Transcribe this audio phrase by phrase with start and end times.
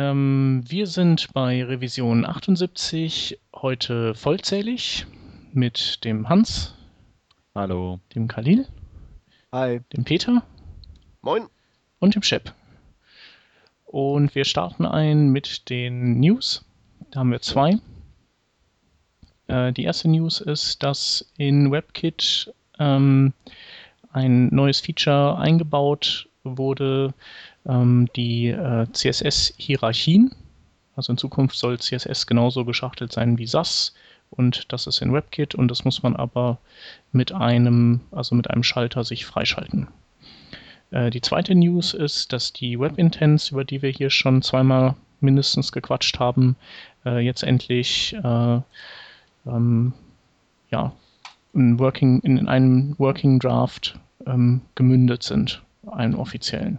[0.00, 5.04] Ähm, wir sind bei Revision 78, heute vollzählig
[5.52, 6.74] mit dem Hans.
[7.54, 8.00] Hallo.
[8.14, 8.66] Dem Khalil.
[9.52, 9.80] Hi.
[9.92, 10.42] Dem Peter.
[11.20, 11.48] Moin.
[11.98, 12.54] Und dem Shep.
[13.84, 16.64] Und wir starten ein mit den News.
[17.10, 17.76] Da haben wir zwei.
[19.48, 23.34] Äh, die erste News ist, dass in WebKit ähm,
[24.12, 27.12] ein neues Feature eingebaut wurde,
[27.64, 30.34] die äh, CSS-Hierarchien.
[30.96, 33.94] Also in Zukunft soll CSS genauso geschachtelt sein wie SAS
[34.30, 36.58] und das ist in WebKit und das muss man aber
[37.12, 39.88] mit einem, also mit einem Schalter sich freischalten.
[40.90, 45.72] Äh, die zweite News ist, dass die WebIntents, über die wir hier schon zweimal mindestens
[45.72, 46.56] gequatscht haben,
[47.04, 48.60] äh, jetzt endlich äh,
[49.46, 49.92] ähm,
[50.70, 50.92] ja,
[51.52, 56.78] in, Working, in, einem Working Draft ähm, gemündet sind, einen offiziellen.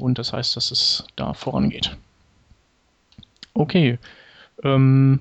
[0.00, 1.96] Und das heißt, dass es da vorangeht.
[3.54, 3.98] Okay,
[4.62, 5.20] ähm,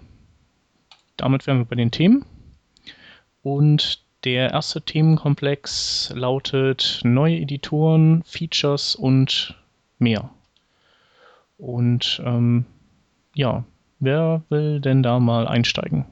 [1.17, 2.25] damit wären wir bei den Themen.
[3.43, 9.55] Und der erste Themenkomplex lautet neue Editoren, Features und
[9.97, 10.29] mehr.
[11.57, 12.65] Und ähm,
[13.33, 13.63] ja,
[13.99, 16.05] wer will denn da mal einsteigen?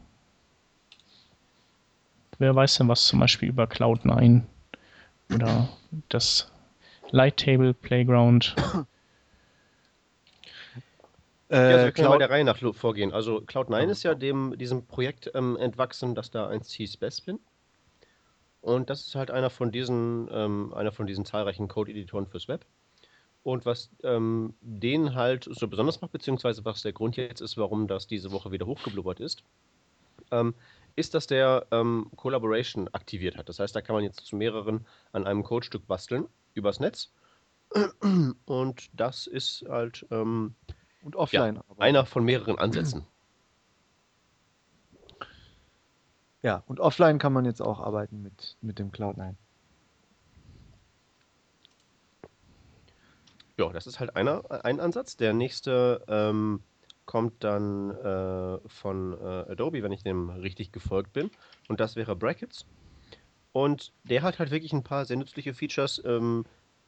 [2.38, 4.42] Wer weiß denn was zum Beispiel über Cloud9
[5.34, 5.70] oder
[6.10, 6.52] das
[7.12, 8.56] Light Table Playground?
[11.50, 13.14] Äh, ja, also wir können mal der Reihe nach vorgehen.
[13.14, 17.40] Also Cloud9 ist ja dem, diesem Projekt ähm, entwachsen, das da eins hieß Bespin.
[18.60, 22.66] Und das ist halt einer von diesen, ähm, einer von diesen zahlreichen Code-Editoren fürs Web.
[23.44, 27.88] Und was ähm, den halt so besonders macht, beziehungsweise was der Grund jetzt ist, warum
[27.88, 29.42] das diese Woche wieder hochgeblubbert ist,
[30.32, 30.54] ähm,
[30.98, 33.48] ist, dass der ähm, Collaboration aktiviert hat.
[33.48, 36.28] Das heißt, da kann man jetzt zu mehreren an einem Codestück basteln,
[36.58, 37.12] übers Netz.
[38.46, 40.56] Und das ist halt ähm,
[41.02, 41.56] und offline.
[41.56, 43.06] Ja, einer von mehreren Ansätzen.
[46.42, 49.36] Ja, und offline kann man jetzt auch arbeiten mit, mit dem Cloud9.
[53.58, 55.18] Ja, das ist halt einer, ein Ansatz.
[55.18, 56.62] Der nächste ähm,
[57.06, 61.32] kommt dann äh, von äh, Adobe, wenn ich dem richtig gefolgt bin.
[61.68, 62.66] Und das wäre Brackets.
[63.58, 66.00] Und der hat halt wirklich ein paar sehr nützliche Features.
[66.06, 66.46] Ähm,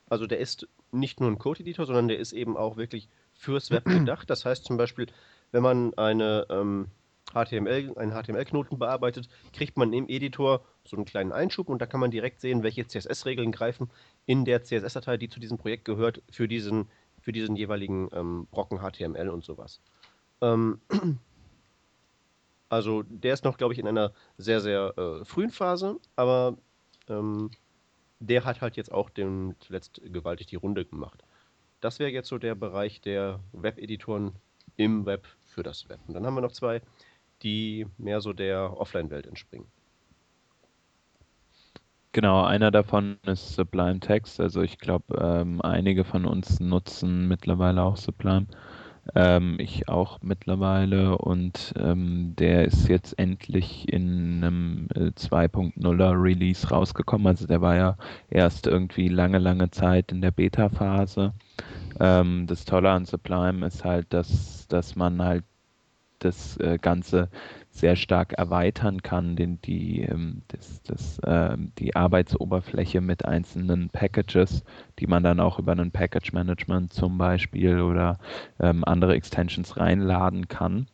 [0.08, 3.86] also der ist nicht nur ein Code-Editor, sondern der ist eben auch wirklich fürs Web
[3.86, 4.30] gedacht.
[4.30, 5.08] Das heißt zum Beispiel,
[5.52, 6.90] wenn man eine, ähm,
[7.34, 12.02] HTML, einen HTML-Knoten bearbeitet, kriegt man im Editor so einen kleinen Einschub und da kann
[12.02, 13.90] man direkt sehen, welche CSS-Regeln greifen
[14.28, 16.88] in der CSS-Datei, die zu diesem Projekt gehört, für diesen,
[17.20, 19.82] für diesen jeweiligen ähm, Brocken HTML und sowas.
[20.42, 20.82] Ähm,
[22.70, 26.58] also der ist noch, glaube ich, in einer sehr, sehr äh, frühen Phase, aber
[27.08, 27.50] ähm,
[28.20, 31.24] der hat halt jetzt auch den, zuletzt gewaltig die Runde gemacht.
[31.82, 34.34] Das wäre jetzt so der Bereich der Web-Editoren
[34.76, 36.00] im Web für das Web.
[36.08, 36.82] Und dann haben wir noch zwei,
[37.42, 39.68] die mehr so der Offline-Welt entspringen.
[42.12, 44.40] Genau, einer davon ist Sublime Text.
[44.40, 48.48] Also ich glaube, ähm, einige von uns nutzen mittlerweile auch Sublime.
[49.16, 56.68] Ähm, ich auch mittlerweile und ähm, der ist jetzt endlich in einem äh, 2.0er Release
[56.70, 57.28] rausgekommen.
[57.28, 57.98] Also der war ja
[58.30, 61.34] erst irgendwie lange, lange Zeit in der Beta-Phase.
[62.00, 65.44] Ähm, das Tolle an Sublime ist halt, dass, dass man halt
[66.20, 67.30] das äh, Ganze
[67.80, 74.64] sehr stark erweitern kann, den, die, ähm, das, das, äh, die Arbeitsoberfläche mit einzelnen Packages,
[75.00, 78.18] die man dann auch über einen Package Management zum Beispiel oder
[78.60, 80.88] ähm, andere Extensions reinladen kann.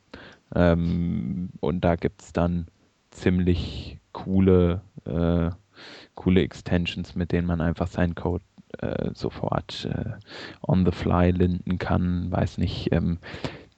[0.54, 2.68] Ähm, und da gibt es dann
[3.12, 5.50] ziemlich coole, äh,
[6.16, 8.44] coole Extensions, mit denen man einfach seinen Code
[8.80, 10.12] äh, sofort äh,
[10.62, 13.20] on the fly linden kann, weiß nicht, ähm,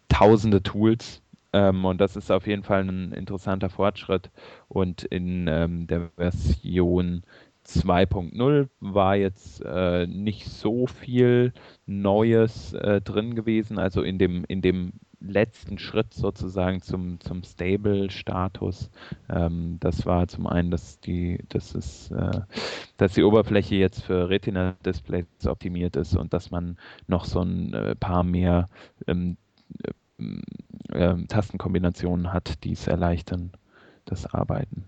[0.09, 1.21] tausende Tools,
[1.53, 4.31] ähm, und das ist auf jeden Fall ein interessanter Fortschritt.
[4.67, 7.23] Und in ähm, der Version
[7.65, 11.53] 2.0 war jetzt äh, nicht so viel
[11.85, 13.77] Neues äh, drin gewesen.
[13.79, 18.89] Also in dem, in dem letzten Schritt sozusagen zum, zum Stable-Status.
[19.29, 22.41] Ähm, das war zum einen, dass die, dass es, äh,
[22.97, 26.77] dass die Oberfläche jetzt für Retina-Displays optimiert ist und dass man
[27.07, 28.67] noch so ein äh, paar mehr
[29.07, 29.37] ähm,
[30.17, 33.51] äh, Tastenkombinationen hat, die es erleichtern,
[34.05, 34.85] das Arbeiten.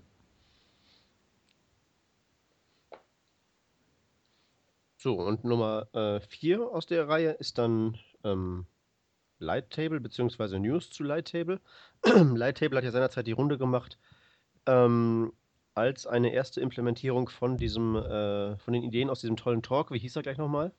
[4.98, 8.66] So, und Nummer 4 äh, aus der Reihe ist dann ähm,
[9.40, 10.60] Lighttable bzw.
[10.60, 11.62] News zu Lighttable.
[12.04, 13.98] Lighttable hat ja seinerzeit die Runde gemacht
[14.66, 15.32] ähm,
[15.74, 19.92] als eine erste Implementierung von diesem, äh, von den Ideen aus diesem tollen Talk.
[19.92, 20.74] Wie hieß er gleich nochmal?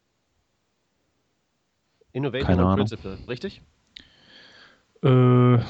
[2.12, 2.86] Innovating Keine on Ahnung.
[2.86, 3.62] Principle, richtig?
[5.02, 5.62] Äh, ähm,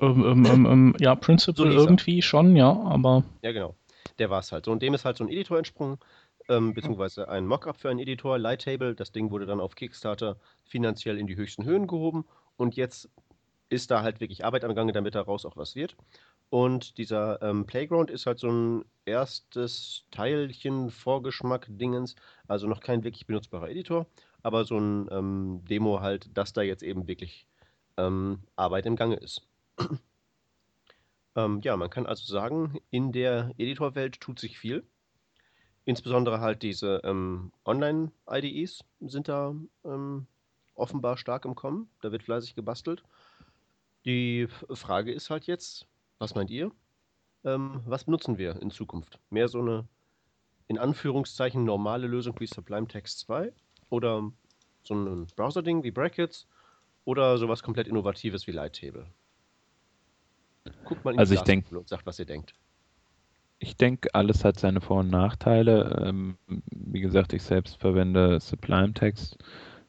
[0.00, 3.74] ähm, ähm, ähm, ja, Principle So irgendwie schon, ja, aber Ja, genau.
[4.18, 4.66] Der war es halt.
[4.66, 5.98] So, und dem ist halt so ein Editor entsprungen,
[6.48, 8.94] ähm, beziehungsweise ein Mockup für einen Editor, Lighttable.
[8.94, 12.24] Das Ding wurde dann auf Kickstarter finanziell in die höchsten Höhen gehoben
[12.56, 13.08] und jetzt
[13.68, 15.96] ist da halt wirklich Arbeit am Gange, damit daraus auch was wird.
[16.50, 22.14] Und dieser ähm, Playground ist halt so ein erstes Teilchen, Vorgeschmack, Dingens,
[22.46, 24.06] also noch kein wirklich benutzbarer Editor,
[24.42, 27.46] aber so ein ähm, Demo halt, dass da jetzt eben wirklich
[27.96, 29.46] ähm, Arbeit im Gange ist.
[31.34, 34.84] Ähm, ja, man kann also sagen, in der Editorwelt tut sich viel.
[35.84, 39.54] Insbesondere halt diese ähm, Online-IDEs sind da
[39.84, 40.26] ähm,
[40.74, 41.88] offenbar stark im Kommen.
[42.02, 43.02] Da wird fleißig gebastelt.
[44.04, 45.86] Die Frage ist halt jetzt,
[46.18, 46.70] was meint ihr?
[47.44, 49.18] Ähm, was benutzen wir in Zukunft?
[49.30, 49.86] Mehr so eine,
[50.68, 53.52] in Anführungszeichen, normale Lösung wie Sublime Text 2?
[53.90, 54.30] Oder
[54.84, 56.46] so ein Browser-Ding wie Brackets?
[57.04, 59.06] Oder sowas komplett Innovatives wie Lighttable?
[60.84, 62.54] Guckt mal in die Also ich denk- und sagt, was ihr denkt.
[63.58, 66.04] Ich denke, alles hat seine Vor- und Nachteile.
[66.04, 66.36] Ähm,
[66.70, 69.38] wie gesagt, ich selbst verwende Sublime Text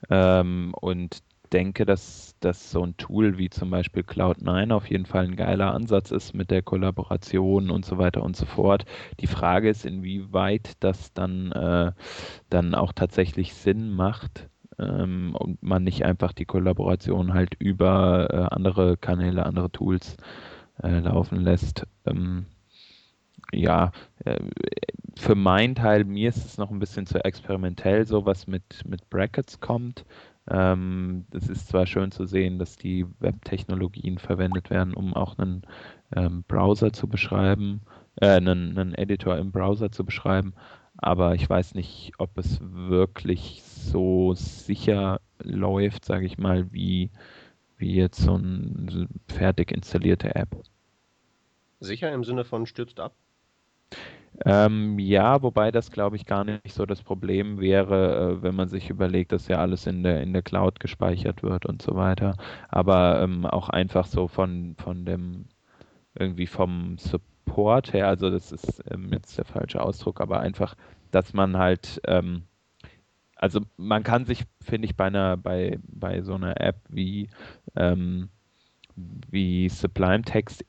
[0.09, 5.25] ähm, und denke, dass, dass so ein Tool wie zum Beispiel Cloud9 auf jeden Fall
[5.25, 8.85] ein geiler Ansatz ist mit der Kollaboration und so weiter und so fort.
[9.19, 11.91] Die Frage ist, inwieweit das dann, äh,
[12.49, 18.55] dann auch tatsächlich Sinn macht ähm, und man nicht einfach die Kollaboration halt über äh,
[18.55, 20.17] andere Kanäle, andere Tools
[20.81, 21.85] äh, laufen lässt.
[22.05, 22.45] Ähm,
[23.51, 23.91] ja,
[24.25, 24.39] äh,
[25.17, 29.09] für meinen Teil, mir ist es noch ein bisschen zu experimentell, so was mit, mit
[29.09, 30.05] Brackets kommt.
[30.49, 35.61] Ähm, es ist zwar schön zu sehen, dass die Web-Technologien verwendet werden, um auch einen
[36.15, 37.81] ähm, Browser zu beschreiben,
[38.15, 40.53] äh, einen, einen Editor im Browser zu beschreiben,
[41.03, 47.11] aber ich weiß nicht, ob es wirklich so sicher läuft, sage ich mal, wie,
[47.77, 50.55] wie jetzt so eine fertig installierte App.
[51.79, 53.13] Sicher im Sinne von stürzt ab?
[54.45, 58.67] Ähm, ja, wobei das glaube ich gar nicht so das Problem wäre, äh, wenn man
[58.67, 62.35] sich überlegt, dass ja alles in der, in der Cloud gespeichert wird und so weiter.
[62.69, 65.45] Aber ähm, auch einfach so von, von dem,
[66.15, 70.75] irgendwie vom Support her, also das ist ähm, jetzt der falsche Ausdruck, aber einfach,
[71.11, 72.43] dass man halt, ähm,
[73.35, 77.29] also man kann sich, finde ich, bei einer, bei, bei so einer App wie,
[77.75, 78.29] ähm,
[78.95, 80.63] wie Sublime Text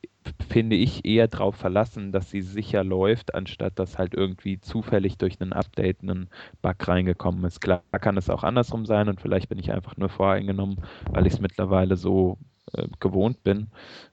[0.49, 5.41] finde ich, eher darauf verlassen, dass sie sicher läuft, anstatt dass halt irgendwie zufällig durch
[5.41, 6.29] einen Update ein
[6.63, 7.61] Bug reingekommen ist.
[7.61, 10.81] Klar kann es auch andersrum sein und vielleicht bin ich einfach nur voreingenommen,
[11.11, 12.39] weil ich es mittlerweile so
[12.73, 13.69] äh, gewohnt bin.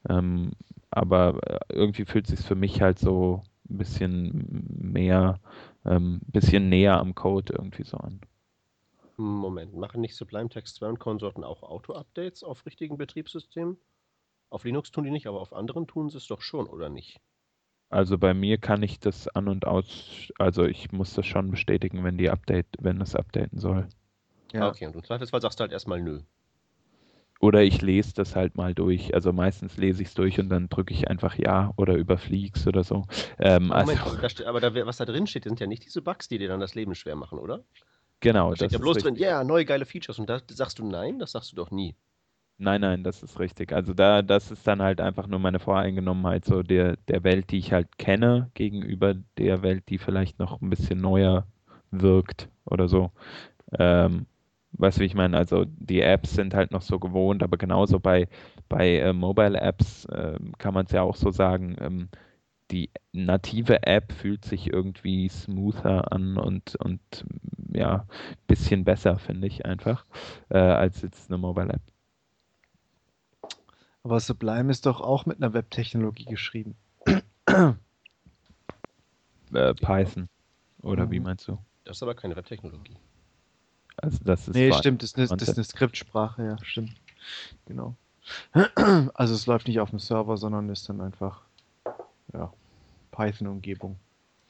[0.10, 0.52] Ähm,
[0.92, 5.40] aber äh, irgendwie fühlt es sich für mich halt so ein bisschen mehr,
[5.84, 8.22] ein ähm, bisschen näher am Code irgendwie so an.
[9.18, 13.78] Moment, machen nicht Sublime Text 2 und Konsorten auch Auto-Updates auf richtigen Betriebssystemen?
[14.50, 17.22] Auf Linux tun die nicht, aber auf anderen tun sie es doch schon, oder nicht?
[17.90, 22.04] Also bei mir kann ich das an und aus, also ich muss das schon bestätigen,
[22.04, 23.88] wenn die Update, wenn es updaten soll.
[24.54, 24.70] Ja.
[24.70, 26.22] Okay, und im Zweifelsfall sagst du halt erstmal nö.
[27.42, 29.16] Oder ich lese das halt mal durch.
[29.16, 32.84] Also meistens lese ich es durch und dann drücke ich einfach Ja oder überflieg's oder
[32.84, 33.06] so.
[33.40, 36.28] Ähm, Moment, also, da aber da, was da drin steht, sind ja nicht diese Bugs,
[36.28, 37.64] die dir dann das Leben schwer machen, oder?
[38.20, 38.52] genau.
[38.52, 40.20] Da steht ja bloß drin, ja, neue geile Features.
[40.20, 41.96] Und da sagst du nein, das sagst du doch nie.
[42.60, 43.74] Nein, nein, das ist richtig.
[43.74, 47.58] Also da, das ist dann halt einfach nur meine Voreingenommenheit so der, der Welt, die
[47.58, 51.48] ich halt kenne, gegenüber der Welt, die vielleicht noch ein bisschen neuer
[51.90, 53.12] wirkt oder so.
[53.80, 54.28] Ähm,
[54.74, 55.38] weißt du, wie ich meine?
[55.38, 58.28] Also die Apps sind halt noch so gewohnt, aber genauso bei,
[58.70, 62.10] bei äh, Mobile-Apps ähm, kann man es ja auch so sagen, ähm,
[62.72, 67.02] die native App fühlt sich irgendwie smoother an und, und
[67.74, 68.06] ja,
[68.48, 70.06] bisschen besser, finde ich einfach,
[70.50, 71.82] äh, als jetzt eine Mobile-App.
[74.04, 76.76] Aber Sublime ist doch auch mit einer Webtechnologie geschrieben.
[79.54, 80.30] Äh, Python.
[80.82, 81.22] Oder wie Mhm.
[81.22, 81.60] meinst du?
[81.86, 82.98] Das ist aber keine Webtechnologie.
[84.02, 86.94] Also das ist Nee, stimmt, das ist, eine, das ist eine Skriptsprache, ja, stimmt.
[87.66, 87.96] Genau.
[89.14, 91.42] Also es läuft nicht auf dem Server, sondern ist dann einfach
[92.34, 92.52] ja,
[93.12, 93.98] Python-Umgebung.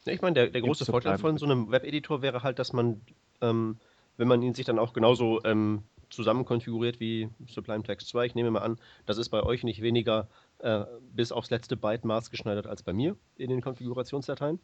[0.05, 3.01] Ja, ich meine, der, der große Vorteil von so einem Webeditor wäre halt, dass man,
[3.41, 3.77] ähm,
[4.17, 8.35] wenn man ihn sich dann auch genauso ähm, zusammen konfiguriert wie Sublime Text 2, ich
[8.35, 10.27] nehme mal an, das ist bei euch nicht weniger
[10.59, 14.59] äh, bis aufs letzte Byte maßgeschneidert als bei mir in den Konfigurationsdateien.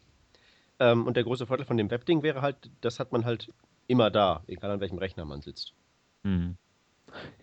[0.80, 3.50] Ähm, und der große Vorteil von dem Webding wäre halt, das hat man halt
[3.88, 5.74] immer da, egal an welchem Rechner man sitzt.
[6.22, 6.56] Hm.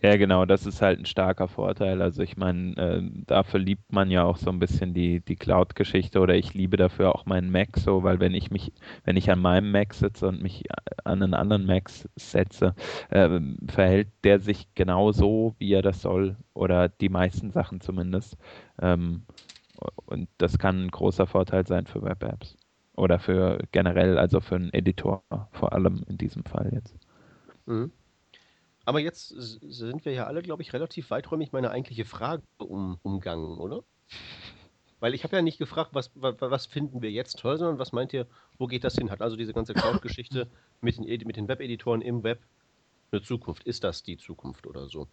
[0.00, 2.00] Ja, genau, das ist halt ein starker Vorteil.
[2.00, 6.20] Also ich meine, äh, dafür liebt man ja auch so ein bisschen die, die Cloud-Geschichte
[6.20, 8.72] oder ich liebe dafür auch meinen Mac so, weil wenn ich mich,
[9.04, 10.64] wenn ich an meinem Mac sitze und mich
[11.04, 12.74] an einen anderen Mac setze,
[13.10, 18.36] äh, verhält der sich genau so, wie er das soll oder die meisten Sachen zumindest.
[18.80, 19.22] Ähm,
[20.06, 22.56] und das kann ein großer Vorteil sein für Web-Apps
[22.96, 25.22] oder für generell, also für einen Editor
[25.52, 26.94] vor allem in diesem Fall jetzt.
[27.66, 27.92] Mhm.
[28.84, 33.58] Aber jetzt sind wir ja alle, glaube ich, relativ weiträumig meine eigentliche Frage um, umgangen,
[33.58, 33.82] oder?
[35.00, 37.92] Weil ich habe ja nicht gefragt, was, was, was, finden wir jetzt toll, sondern was
[37.92, 38.26] meint ihr,
[38.58, 39.10] wo geht das hin?
[39.10, 40.48] Hat also diese ganze Cloud-Geschichte
[40.80, 42.40] mit den, mit den Web-Editoren im Web
[43.10, 43.64] eine Zukunft?
[43.64, 45.08] Ist das die Zukunft oder so?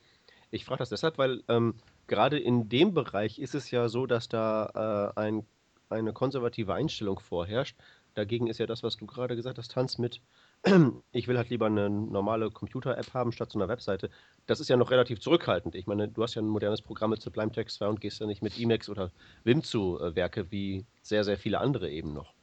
[0.52, 1.74] Ich frage das deshalb, weil ähm,
[2.06, 5.46] gerade in dem Bereich ist es ja so, dass da äh, ein,
[5.90, 7.78] eine konservative Einstellung vorherrscht.
[8.13, 10.22] Dagegen ist ja das, was du gerade gesagt hast, Tanz mit
[11.12, 14.10] ich will halt lieber eine normale Computer-App haben statt so einer Webseite.
[14.46, 15.75] Das ist ja noch relativ zurückhaltend.
[15.75, 18.28] Ich meine, du hast ja ein modernes Programm mit Sublime Text 2 und gehst ja
[18.28, 19.12] nicht mit Emacs oder
[19.44, 22.34] Vim zu äh, Werke wie sehr, sehr viele andere eben noch.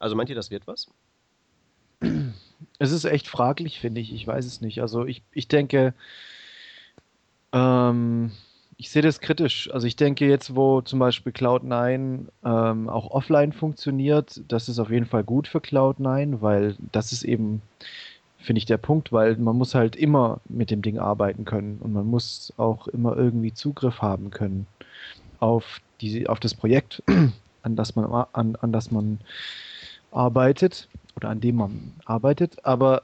[0.00, 0.90] Also meint ihr, das wird was?
[2.78, 4.12] Es ist echt fraglich, finde ich.
[4.12, 4.82] Ich weiß es nicht.
[4.82, 5.94] Also ich, ich denke,
[7.52, 8.32] ähm,
[8.80, 9.70] ich sehe das kritisch.
[9.70, 14.90] Also ich denke jetzt, wo zum Beispiel Cloud9 ähm, auch offline funktioniert, das ist auf
[14.90, 17.60] jeden Fall gut für Cloud9, weil das ist eben,
[18.38, 21.92] finde ich, der Punkt, weil man muss halt immer mit dem Ding arbeiten können und
[21.92, 24.66] man muss auch immer irgendwie Zugriff haben können
[25.40, 27.02] auf, die, auf das Projekt,
[27.62, 29.18] an das man, an, an das man
[30.10, 32.64] arbeitet oder an dem man arbeitet.
[32.64, 33.02] Aber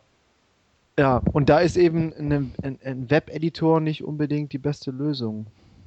[0.98, 5.44] ja, und da ist eben ein, ein Web-Editor nicht unbedingt die beste Lösung.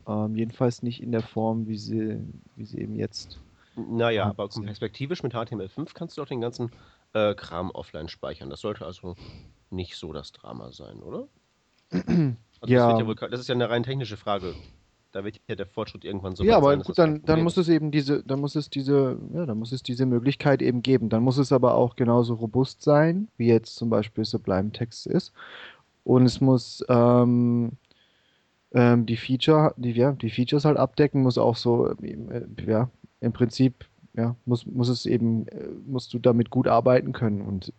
[0.10, 2.20] Ähm, jedenfalls nicht in der Form, wie sie,
[2.56, 3.39] wie sie eben jetzt.
[3.75, 6.72] Naja, aber perspektivisch mit HTML5 kannst du auch den ganzen
[7.13, 8.50] äh, Kram offline speichern.
[8.50, 9.16] Das sollte also
[9.70, 11.28] nicht so das Drama sein, oder?
[12.62, 12.92] Also ja.
[12.92, 14.54] Das, ja wohl, das, ist ja eine rein technische Frage.
[15.13, 17.70] Da wird ja der Fortschritt irgendwann so Ja, aber sein, gut, dann, dann muss es
[17.70, 21.08] eben diese, dann muss es diese, ja, dann muss es diese Möglichkeit eben geben.
[21.08, 25.32] Dann muss es aber auch genauso robust sein, wie jetzt zum Beispiel Sublime Text ist.
[26.04, 27.78] Und es muss ähm,
[28.74, 32.90] ähm, die Feature, die, ja, die Features halt abdecken, muss auch so, äh, ja,
[33.22, 33.86] im Prinzip,
[34.16, 37.42] ja, muss, muss es eben, äh, musst du damit gut arbeiten können.
[37.42, 37.74] Und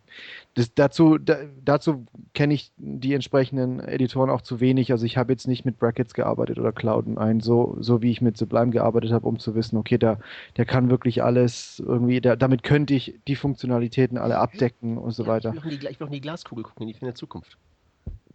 [0.55, 4.91] das, dazu, da, dazu kenne ich die entsprechenden Editoren auch zu wenig.
[4.91, 8.37] Also ich habe jetzt nicht mit Brackets gearbeitet oder Cloud9, so, so wie ich mit
[8.37, 10.19] Sublime gearbeitet habe, um zu wissen, okay, der,
[10.57, 15.27] der kann wirklich alles irgendwie, der, damit könnte ich die Funktionalitäten alle abdecken und so
[15.27, 15.53] weiter.
[15.55, 17.57] Ich will noch in die Glaskugel gucken, in die Zukunft.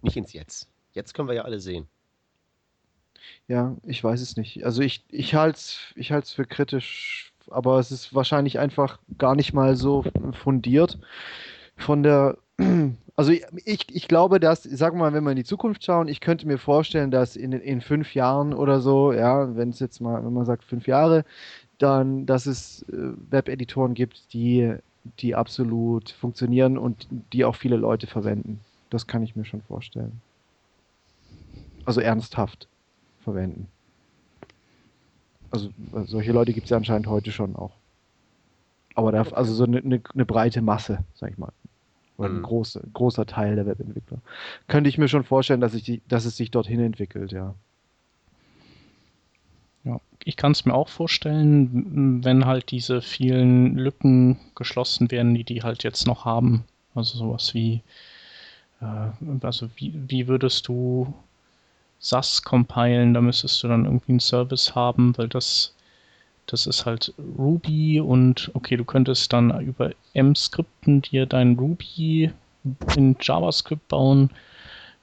[0.03, 0.69] Nicht ins Jetzt.
[0.93, 1.87] Jetzt können wir ja alle sehen.
[3.49, 4.65] Ja, ich weiß es nicht.
[4.65, 9.35] Also ich, ich halte es ich halt's für kritisch, aber es ist wahrscheinlich einfach gar
[9.35, 10.99] nicht mal so fundiert
[11.77, 12.39] von der.
[13.19, 16.47] Also ich, ich, glaube, dass, wir mal, wenn wir in die Zukunft schauen, ich könnte
[16.47, 20.35] mir vorstellen, dass in, in fünf Jahren oder so, ja, wenn es jetzt mal, wenn
[20.35, 21.25] man sagt fünf Jahre,
[21.79, 24.75] dann, dass es äh, Webeditoren gibt, die,
[25.21, 28.61] die absolut funktionieren und die auch viele Leute verwenden.
[28.91, 30.21] Das kann ich mir schon vorstellen.
[31.87, 32.69] Also ernsthaft
[33.27, 33.67] verwenden.
[35.51, 35.71] Also
[36.07, 37.73] solche Leute gibt es ja anscheinend heute schon auch.
[38.95, 41.53] Aber da, also so eine, eine, eine, breite Masse, sag ich mal.
[42.17, 42.43] Oder ein mhm.
[42.43, 44.19] große, großer Teil der Webentwickler.
[44.69, 47.55] Könnte ich mir schon vorstellen, dass, ich die, dass es sich dorthin entwickelt, ja.
[49.85, 55.45] Ja, ich kann es mir auch vorstellen, wenn halt diese vielen Lücken geschlossen werden, die
[55.45, 56.65] die halt jetzt noch haben.
[56.95, 57.83] Also sowas wie,
[58.81, 59.11] äh,
[59.43, 61.13] also wie, wie würdest du
[61.99, 65.75] SAS compilen, da müsstest du dann irgendwie einen Service haben, weil das,
[66.47, 72.31] das ist halt Ruby und okay, du könntest dann über M-Skripten dir dein Ruby
[72.97, 74.31] in JavaScript bauen,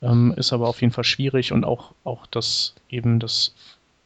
[0.01, 3.53] ähm, ist aber auf jeden Fall schwierig und auch, auch das eben das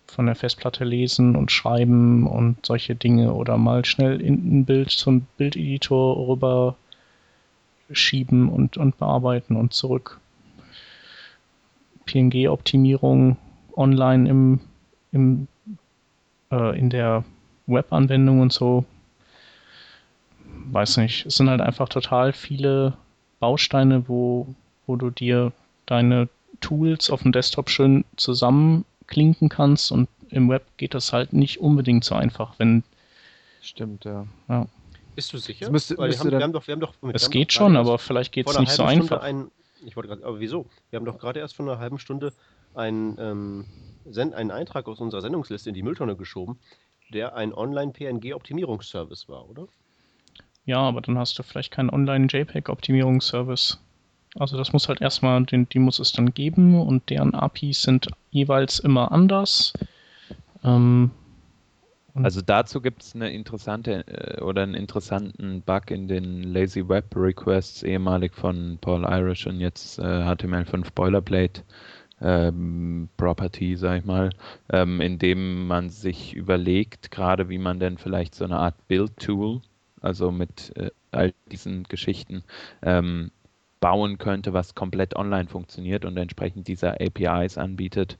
[0.08, 4.90] von der Festplatte lesen und schreiben und solche Dinge oder mal schnell in ein Bild
[4.90, 6.76] zum Bildeditor rüber
[7.92, 10.20] schieben und, und bearbeiten und zurück.
[12.08, 13.38] PNG-Optimierung
[13.76, 14.60] online im,
[15.12, 15.48] im,
[16.52, 17.24] äh, in der
[17.68, 18.86] Webanwendung und so.
[20.72, 21.26] Weiß nicht.
[21.28, 22.94] Es sind halt einfach total viele
[23.40, 24.48] Bausteine, wo,
[24.88, 25.52] wo du dir
[25.86, 26.28] deine
[26.62, 32.04] Tools auf dem Desktop schön zusammenklinken kannst und im Web geht das halt nicht unbedingt
[32.04, 32.84] so einfach, wenn.
[33.62, 34.26] Stimmt, ja.
[34.50, 34.68] ja.
[35.16, 35.70] Bist du sicher?
[35.72, 38.32] Müsste, Weil wir, haben, wir haben doch, wir haben doch, es geht schon, aber vielleicht
[38.32, 39.22] geht es nicht so einfach.
[39.22, 39.48] Ein,
[39.86, 40.68] ich wollte gerade, aber wieso?
[40.90, 42.34] Wir haben doch gerade erst vor einer halben Stunde
[42.74, 43.66] einen, ähm,
[44.34, 46.60] einen Eintrag aus unserer Sendungsliste in die Mülltonne geschoben,
[47.14, 49.68] der ein Online-PNG-Optimierungsservice war, oder?
[50.66, 53.80] Ja, aber dann hast du vielleicht keinen Online-JPEG-Optimierungsservice.
[54.38, 58.08] Also das muss halt erstmal, den, die muss es dann geben und deren APIs sind
[58.30, 59.74] jeweils immer anders.
[60.64, 61.12] Ähm,
[62.24, 67.16] also dazu gibt es eine interessante äh, oder einen interessanten Bug in den Lazy Web
[67.16, 71.64] Requests, ehemalig von Paul Irish und jetzt äh, HTML5 Boilerplate
[72.22, 74.32] ähm, Property, sag ich mal,
[74.72, 79.62] ähm, in dem man sich überlegt, gerade wie man denn vielleicht so eine Art Build-Tool,
[80.02, 82.44] also mit äh, all diesen Geschichten,
[82.82, 83.32] ähm,
[83.80, 88.18] bauen könnte, was komplett online funktioniert und entsprechend dieser APIs anbietet,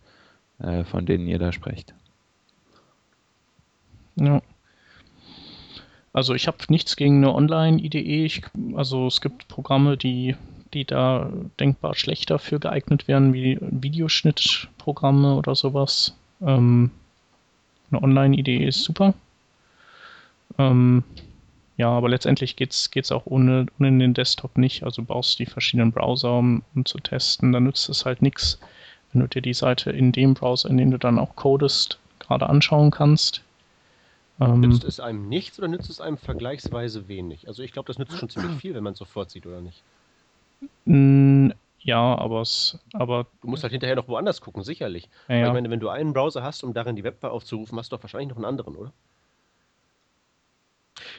[0.60, 1.96] äh, von denen ihr da sprecht.
[4.18, 4.42] Ja.
[6.14, 8.42] Also ich habe nichts gegen eine Online-IDE.
[8.76, 10.36] Also es gibt Programme, die,
[10.74, 16.16] die da denkbar schlechter für geeignet wären, wie Videoschnittprogramme oder sowas.
[16.42, 16.92] Ähm,
[17.92, 19.14] eine Online-IDE ist super.
[20.58, 21.04] Ähm,
[21.78, 24.84] ja, aber letztendlich geht es auch ohne, ohne den Desktop nicht.
[24.84, 27.52] Also baust die verschiedenen Browser, um, um zu testen.
[27.52, 28.60] Dann nützt es halt nichts,
[29.14, 32.50] wenn du dir die Seite in dem Browser, in dem du dann auch codest, gerade
[32.50, 33.44] anschauen kannst.
[34.40, 37.48] Ähm, nützt es einem nichts oder nützt es einem vergleichsweise wenig?
[37.48, 39.84] Also ich glaube, das nützt schon ziemlich viel, wenn man es sofort sieht, oder nicht?
[41.80, 43.28] Ja, aber es, aber.
[43.42, 45.10] Du musst halt hinterher noch woanders gucken, sicherlich.
[45.28, 45.48] Ja, ja.
[45.48, 48.04] Ich meine, wenn du einen Browser hast, um darin die Webbar aufzurufen, hast du doch
[48.04, 48.94] wahrscheinlich noch einen anderen, oder?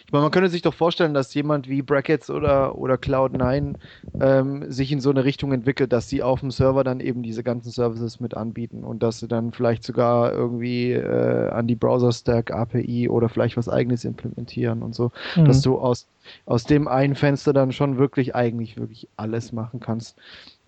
[0.08, 3.74] Ich meine, man könnte sich doch vorstellen, dass jemand wie Brackets oder, oder Cloud9
[4.18, 7.42] ähm, sich in so eine Richtung entwickelt, dass sie auf dem Server dann eben diese
[7.42, 12.52] ganzen Services mit anbieten und dass sie dann vielleicht sogar irgendwie äh, an die Browser-Stack
[12.52, 15.44] API oder vielleicht was eigenes implementieren und so, mhm.
[15.44, 16.06] dass du aus,
[16.46, 20.18] aus dem einen Fenster dann schon wirklich eigentlich wirklich alles machen kannst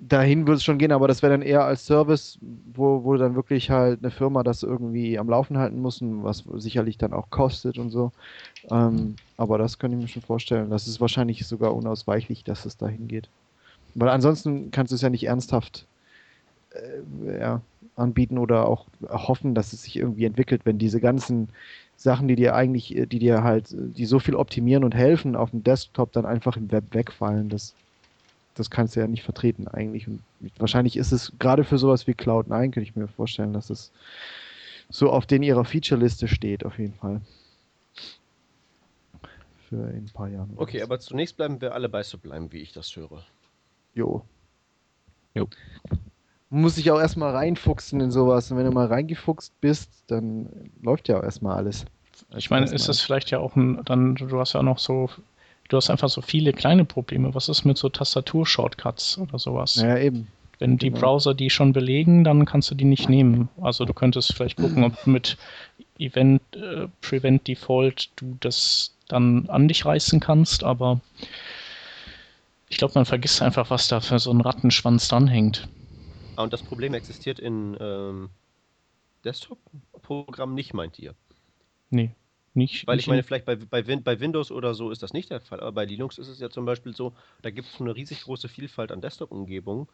[0.00, 3.34] dahin würde es schon gehen, aber das wäre dann eher als Service, wo, wo dann
[3.34, 7.78] wirklich halt eine Firma das irgendwie am Laufen halten muss, was sicherlich dann auch kostet
[7.78, 8.10] und so.
[8.70, 10.70] Ähm, aber das könnte ich mir schon vorstellen.
[10.70, 13.28] Das ist wahrscheinlich sogar unausweichlich, dass es dahin geht.
[13.94, 15.86] Weil ansonsten kannst du es ja nicht ernsthaft
[16.70, 17.62] äh, ja,
[17.96, 21.48] anbieten oder auch hoffen, dass es sich irgendwie entwickelt, wenn diese ganzen
[21.96, 25.62] Sachen, die dir eigentlich, die dir halt, die so viel optimieren und helfen, auf dem
[25.62, 27.48] Desktop dann einfach im Web wegfallen.
[27.48, 27.74] Das
[28.54, 30.06] das kannst du ja nicht vertreten eigentlich.
[30.06, 30.22] Und
[30.58, 33.92] wahrscheinlich ist es gerade für sowas wie Cloud9, könnte ich mir vorstellen, dass es
[34.88, 37.20] so auf den ihrer Feature-Liste steht, auf jeden Fall.
[39.68, 40.52] Für in ein paar Jahren.
[40.56, 43.24] Okay, aber zunächst bleiben wir alle bei Sublime, wie ich das höre.
[43.94, 44.26] Jo.
[45.34, 45.48] Jo.
[46.50, 48.50] Muss sich auch erstmal reinfuchsen in sowas.
[48.50, 50.48] Und wenn du mal reingefuchst bist, dann
[50.82, 51.84] läuft ja auch erstmal alles.
[52.36, 55.08] Ich meine, ist das vielleicht ja auch ein, dann, du hast ja auch noch so
[55.70, 57.34] du hast einfach so viele kleine Probleme.
[57.34, 59.76] Was ist mit so Tastatur-Shortcuts oder sowas?
[59.76, 60.26] Ja, eben.
[60.58, 61.00] Wenn die genau.
[61.00, 63.48] Browser die schon belegen, dann kannst du die nicht nehmen.
[63.62, 65.38] Also du könntest vielleicht gucken, ob mit
[65.98, 71.00] Event äh, Prevent Default du das dann an dich reißen kannst, aber
[72.68, 75.66] ich glaube, man vergisst einfach, was da für so ein Rattenschwanz dranhängt.
[76.40, 78.30] Ah, und das Problem existiert in ähm,
[79.26, 81.14] Desktop-Programmen nicht, meint ihr?
[81.90, 82.12] Nee.
[82.54, 85.30] Nicht, Weil nicht ich meine, vielleicht bei, bei, bei Windows oder so ist das nicht
[85.30, 87.94] der Fall, aber bei Linux ist es ja zum Beispiel so, da gibt es eine
[87.94, 89.86] riesig große Vielfalt an Desktop-Umgebungen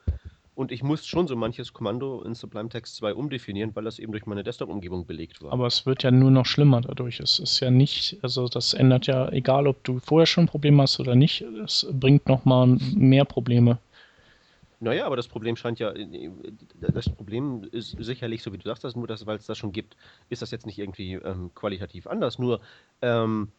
[0.54, 4.12] und ich muss schon so manches Kommando in Sublime Text 2 umdefinieren, weil das eben
[4.12, 5.52] durch meine Desktop-Umgebung belegt war.
[5.52, 7.18] Aber es wird ja nur noch schlimmer dadurch.
[7.18, 10.80] Es ist ja nicht, also das ändert ja, egal ob du vorher schon ein Problem
[10.80, 13.78] hast oder nicht, es bringt nochmal mehr Probleme.
[14.78, 16.30] Naja, aber das Problem scheint ja, äh,
[16.78, 19.96] das Problem ist sicherlich, so wie du sagst, das nur, weil es das schon gibt,
[20.28, 22.38] ist das jetzt nicht irgendwie ähm, qualitativ anders.
[22.38, 22.60] Nur,
[23.00, 23.52] ähm,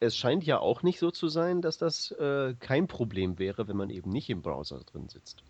[0.00, 3.76] es scheint ja auch nicht so zu sein, dass das äh, kein Problem wäre, wenn
[3.76, 5.42] man eben nicht im Browser drin sitzt.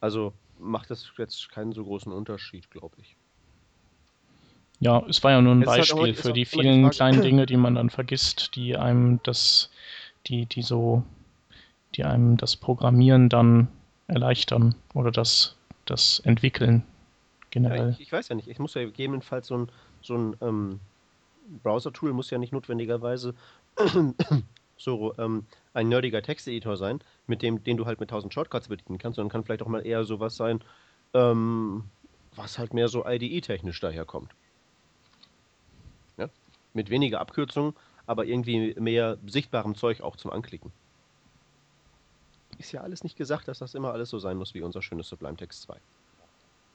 [0.00, 3.16] Also macht das jetzt keinen so großen Unterschied, glaube ich.
[4.78, 7.46] Ja, es war ja nur ein es Beispiel halt für die vielen die kleinen Dinge,
[7.46, 9.70] die man dann vergisst, die einem das,
[10.26, 11.02] die, die so
[11.94, 13.68] die einem das Programmieren dann
[14.06, 16.84] erleichtern oder das, das Entwickeln
[17.50, 17.78] generell.
[17.78, 19.68] Ja, ich, ich, weiß ja nicht, ich muss ja gegebenenfalls so ein,
[20.02, 20.80] so ein ähm,
[21.62, 23.34] Browser-Tool muss ja nicht notwendigerweise
[24.76, 28.98] so ähm, ein nerdiger Texteditor sein, mit dem, den du halt mit 1000 Shortcuts bedienen
[28.98, 30.60] kannst, sondern kann vielleicht auch mal eher sowas sein,
[31.14, 31.84] ähm,
[32.34, 34.32] was halt mehr so IDE-technisch daherkommt.
[36.18, 36.28] Ja?
[36.74, 37.74] Mit weniger Abkürzungen,
[38.06, 40.72] aber irgendwie mehr sichtbarem Zeug auch zum Anklicken
[42.58, 45.08] ist ja alles nicht gesagt, dass das immer alles so sein muss wie unser schönes
[45.08, 45.76] Sublime Text 2.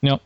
[0.02, 0.20] Ja.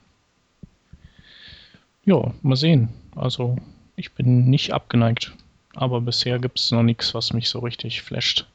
[2.05, 2.89] Ja, mal sehen.
[3.15, 3.57] Also,
[3.97, 5.33] ich bin nicht abgeneigt.
[5.75, 8.47] Aber bisher gibt es noch nichts, was mich so richtig flasht.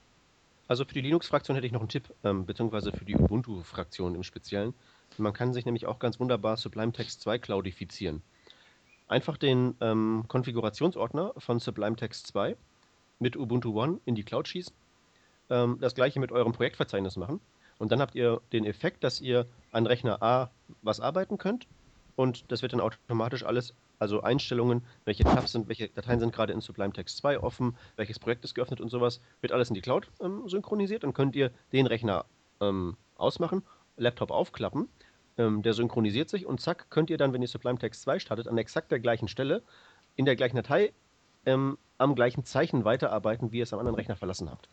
[0.67, 4.23] Also für die Linux-Fraktion hätte ich noch einen Tipp, ähm, beziehungsweise für die Ubuntu-Fraktion im
[4.23, 4.73] Speziellen.
[5.17, 8.23] Man kann sich nämlich auch ganz wunderbar Sublime Text 2 cloudifizieren.
[9.07, 12.55] Einfach den ähm, Konfigurationsordner von Sublime Text 2
[13.19, 14.73] mit Ubuntu One in die Cloud schießen
[15.51, 17.39] ähm, das gleiche mit eurem Projektverzeichnis machen.
[17.77, 20.49] Und dann habt ihr den Effekt, dass ihr an Rechner A
[20.81, 21.67] was arbeiten könnt.
[22.15, 26.53] Und das wird dann automatisch alles, also Einstellungen, welche Tabs sind, welche Dateien sind gerade
[26.53, 29.81] in Sublime Text 2 offen, welches Projekt ist geöffnet und sowas, wird alles in die
[29.81, 31.03] Cloud ähm, synchronisiert.
[31.03, 32.25] Dann könnt ihr den Rechner
[32.59, 33.63] ähm, ausmachen,
[33.97, 34.87] Laptop aufklappen,
[35.37, 38.47] ähm, der synchronisiert sich und zack, könnt ihr dann, wenn ihr Sublime Text 2 startet,
[38.47, 39.63] an exakt der gleichen Stelle,
[40.15, 40.93] in der gleichen Datei,
[41.45, 44.69] ähm, am gleichen Zeichen weiterarbeiten, wie ihr es am anderen Rechner verlassen habt.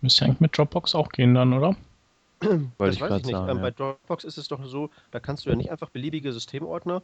[0.00, 1.76] Müsste eigentlich mit Dropbox auch gehen dann, oder?
[2.40, 3.32] Wollte das ich weiß ich nicht.
[3.32, 3.50] sagen.
[3.50, 3.62] Ähm, ja.
[3.62, 7.02] Bei Dropbox ist es doch so, da kannst du ja nicht einfach beliebige Systemordner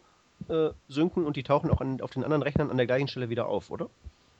[0.48, 3.28] äh, synken und die tauchen auch an, auf den anderen Rechnern an der gleichen Stelle
[3.28, 3.88] wieder auf, oder?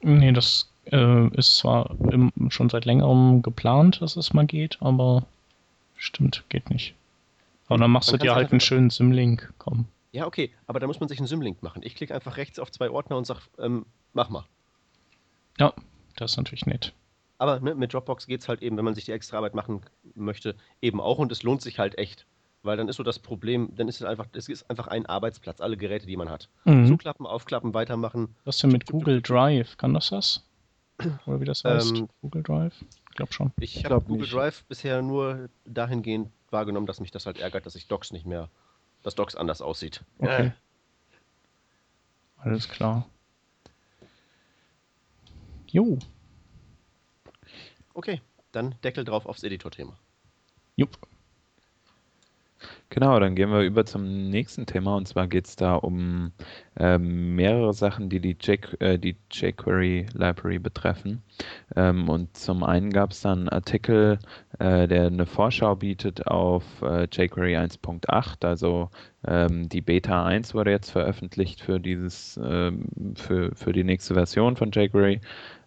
[0.02, 5.24] Nee, das äh, ist zwar im, schon seit längerem geplant, dass es mal geht, aber
[5.96, 6.94] stimmt, geht nicht.
[7.68, 9.86] Aber dann machst Man du dir halt einen schönen Symlink, komm.
[10.12, 11.82] Ja, okay, aber da muss man sich einen Symlink machen.
[11.84, 14.44] Ich klicke einfach rechts auf zwei Ordner und sage, ähm, mach mal.
[15.58, 15.72] Ja,
[16.16, 16.92] das ist natürlich nett.
[17.38, 19.82] Aber ne, mit Dropbox geht es halt eben, wenn man sich die extra Arbeit machen
[20.14, 22.26] möchte, eben auch und es lohnt sich halt echt.
[22.62, 25.60] Weil dann ist so das Problem, dann ist es einfach, es ist einfach ein Arbeitsplatz,
[25.60, 26.48] alle Geräte, die man hat.
[26.64, 26.86] Mhm.
[26.86, 28.34] Zuklappen, aufklappen, weitermachen.
[28.44, 29.76] Was denn mit Google Drive?
[29.76, 30.42] Kann das das?
[31.26, 31.96] Oder wie das heißt?
[31.96, 32.74] Ähm, Google Drive?
[33.10, 33.52] Ich glaube schon.
[33.60, 34.32] Ich habe Google nicht.
[34.32, 38.48] Drive bisher nur dahingehend wahrgenommen, dass mich das halt ärgert, dass ich Docs nicht mehr,
[39.02, 40.02] dass Docs anders aussieht.
[40.18, 40.52] Okay.
[42.38, 43.06] Alles klar.
[45.68, 45.98] Jo,
[47.96, 48.20] Okay,
[48.52, 49.98] dann Deckel drauf aufs Editor-Thema.
[50.76, 50.98] jupp.
[52.90, 56.32] Genau, dann gehen wir über zum nächsten Thema und zwar geht es da um
[56.78, 61.22] ähm, mehrere Sachen, die die, J äh, die jQuery Library betreffen.
[61.74, 64.18] Ähm, und zum einen gab es dann einen Artikel,
[64.58, 68.90] äh, der eine Vorschau bietet auf äh, jQuery 1.8, also
[69.26, 74.56] ähm, die Beta 1 wurde jetzt veröffentlicht für dieses, ähm, für, für die nächste Version
[74.56, 75.20] von jQuery.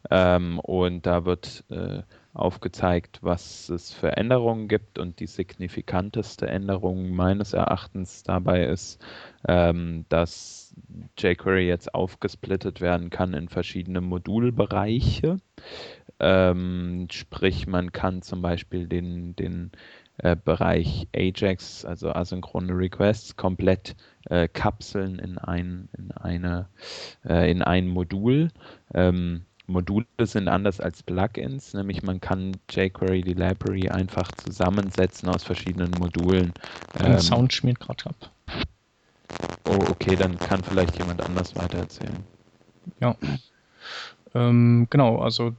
[0.10, 2.04] Ähm, und da wird äh,
[2.40, 9.00] aufgezeigt, was es für Änderungen gibt und die signifikanteste Änderung meines Erachtens dabei ist,
[9.48, 10.74] ähm, dass
[11.18, 15.38] jQuery jetzt aufgesplittet werden kann in verschiedene Modulbereiche.
[16.20, 19.72] Ähm, sprich, man kann zum Beispiel den, den
[20.18, 23.96] äh, Bereich Ajax, also asynchrone Requests, komplett
[24.30, 26.68] äh, kapseln in ein, in eine,
[27.26, 28.50] äh, in ein Modul.
[28.94, 35.44] Ähm, Module sind anders als Plugins, nämlich man kann jQuery, die Library, einfach zusammensetzen aus
[35.44, 36.54] verschiedenen Modulen.
[36.94, 38.32] Dein Ähm, Sound schmiert gerade ab.
[39.66, 42.24] Oh, okay, dann kann vielleicht jemand anders weitererzählen.
[43.00, 43.16] Ja.
[44.34, 45.54] Ähm, genau, also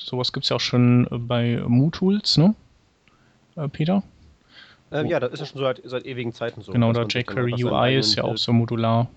[0.00, 2.54] sowas gibt es ja auch schon äh, bei MooTools, ne?
[3.56, 4.02] Äh, Peter?
[4.92, 6.72] Ähm, ja, das ist ja schon seit, seit ewigen Zeiten so.
[6.72, 9.08] genau, da jQuery UI ist ja auch so modular,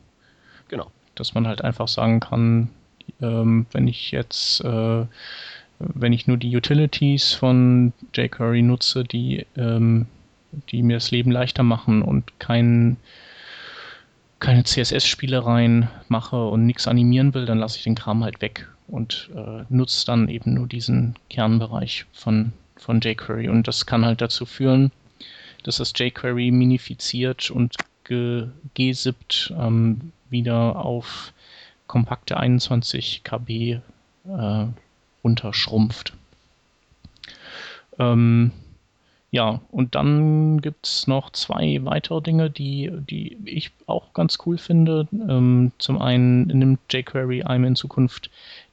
[0.67, 0.91] Genau.
[1.15, 2.69] dass man halt einfach sagen kann,
[3.21, 5.05] ähm, wenn ich jetzt, äh,
[5.79, 10.07] wenn ich nur die Utilities von jQuery nutze, die, ähm,
[10.69, 12.97] die mir das Leben leichter machen und kein,
[14.39, 19.29] keine CSS-Spielereien mache und nichts animieren will, dann lasse ich den Kram halt weg und
[19.35, 23.49] äh, nutze dann eben nur diesen Kernbereich von, von jQuery.
[23.49, 24.91] Und das kann halt dazu führen,
[25.63, 31.33] dass das jQuery minifiziert und ge gesippt ähm, wieder auf
[31.87, 33.79] kompakte 21 KB
[34.27, 34.65] äh,
[35.23, 36.13] runterschrumpft.
[37.99, 38.51] Ähm,
[39.31, 44.57] ja, und dann gibt es noch zwei weitere Dinge, die, die ich auch ganz cool
[44.57, 45.07] finde.
[45.11, 48.29] Ähm, zum einen nimmt jQuery einem in Zukunft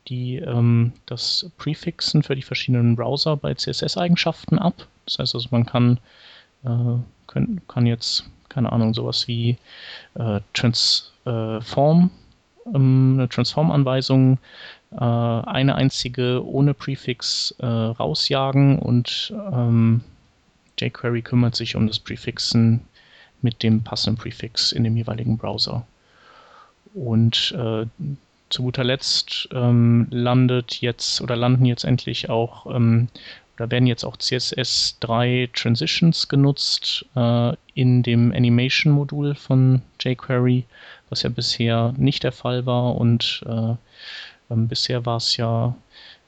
[0.09, 4.87] die, ähm, das Prefixen für die verschiedenen Browser bei CSS-Eigenschaften ab.
[5.07, 5.99] Das heißt also, man kann,
[6.65, 9.57] äh, können, kann jetzt, keine Ahnung, sowas wie
[10.15, 12.11] äh, Transform,
[12.67, 14.39] ähm, eine Transform-Anweisung,
[14.93, 20.03] äh, eine einzige ohne Präfix äh, rausjagen und ähm,
[20.79, 22.81] jQuery kümmert sich um das Prefixen
[23.41, 25.87] mit dem passenden Präfix in dem jeweiligen Browser.
[26.95, 27.87] Und äh,
[28.51, 33.09] zu guter Letzt ähm, landet jetzt oder landen jetzt endlich auch ähm,
[33.57, 40.65] oder werden jetzt auch CSS3 Transitions genutzt äh, in dem Animation-Modul von jQuery,
[41.11, 43.75] was ja bisher nicht der Fall war und äh,
[44.51, 45.77] ähm, bisher war es ja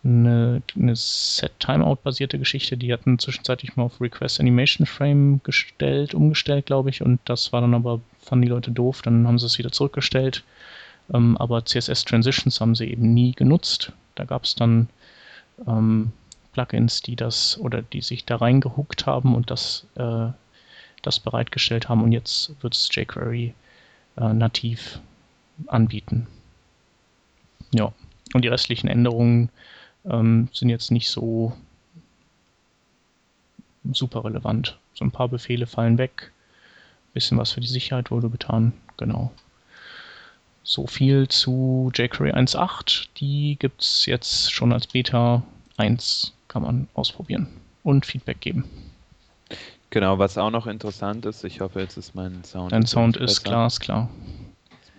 [0.04, 2.76] eine, eine Set-Timeout-basierte Geschichte.
[2.76, 7.62] Die hatten zwischenzeitlich mal auf Request Animation Frame gestellt, umgestellt, glaube ich, und das war
[7.62, 10.44] dann aber, fanden die Leute doof, dann haben sie es wieder zurückgestellt.
[11.12, 13.92] Ähm, aber CSS Transitions haben sie eben nie genutzt.
[14.14, 14.88] Da gab es dann
[15.66, 16.12] ähm,
[16.54, 20.28] Plugins, die das oder die sich da reingehuckt haben und das, äh,
[21.02, 23.54] das bereitgestellt haben und jetzt wird es jQuery
[24.16, 25.00] äh, nativ
[25.66, 26.28] anbieten.
[27.72, 27.92] Ja,
[28.32, 29.50] und die restlichen Änderungen
[30.04, 31.52] ähm, sind jetzt nicht so
[33.92, 34.78] super relevant.
[34.94, 36.30] So ein paar Befehle fallen weg,
[37.12, 39.32] bisschen was für die Sicherheit wurde getan, genau.
[40.62, 43.08] So viel zu jQuery 1.8.
[43.16, 45.42] Die gibt es jetzt schon als Beta
[45.76, 47.48] 1, kann man ausprobieren
[47.82, 48.64] und Feedback geben.
[49.90, 52.70] Genau, was auch noch interessant ist, ich hoffe, jetzt ist mein Sound.
[52.70, 54.08] Dein Sound ist glasklar.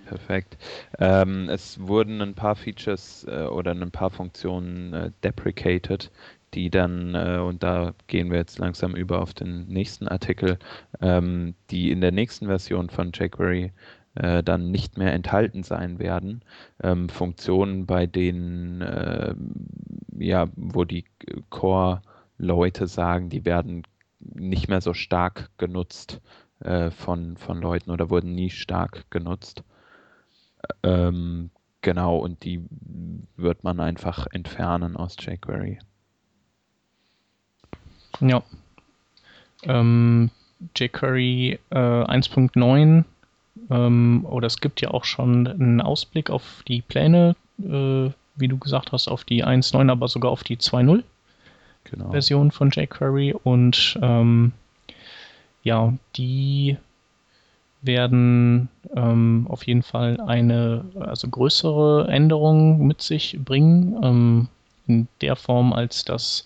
[0.06, 0.58] Perfekt.
[1.00, 6.12] Ähm, es wurden ein paar Features äh, oder ein paar Funktionen äh, deprecated,
[6.54, 10.60] die dann, äh, und da gehen wir jetzt langsam über auf den nächsten Artikel,
[11.02, 13.72] ähm, die in der nächsten Version von jQuery
[14.16, 16.42] äh, dann nicht mehr enthalten sein werden.
[16.84, 19.36] Ähm, Funktionen, bei denen, äh,
[20.18, 21.06] ja, wo die
[21.50, 23.84] Core-Leute sagen, die werden
[24.20, 26.22] nicht mehr so stark genutzt
[26.60, 29.64] äh, von, von Leuten oder wurden nie stark genutzt.
[30.84, 31.52] Ähm,
[31.82, 32.66] genau, und die
[33.36, 35.80] wird man einfach entfernen aus jQuery.
[38.22, 38.42] Ja.
[39.64, 40.32] Ähm,
[40.76, 43.04] jQuery äh, 1.9
[43.70, 48.58] ähm, oder es gibt ja auch schon einen Ausblick auf die Pläne, äh, wie du
[48.58, 51.04] gesagt hast, auf die 1.9, aber sogar auf die 2.0
[51.86, 52.12] genau.
[52.12, 54.52] Version von jQuery und ähm,
[55.64, 56.78] ja, die
[57.82, 64.48] werden ähm, auf jeden Fall eine also größere Änderung mit sich bringen, ähm,
[64.88, 66.46] in der Form, als dass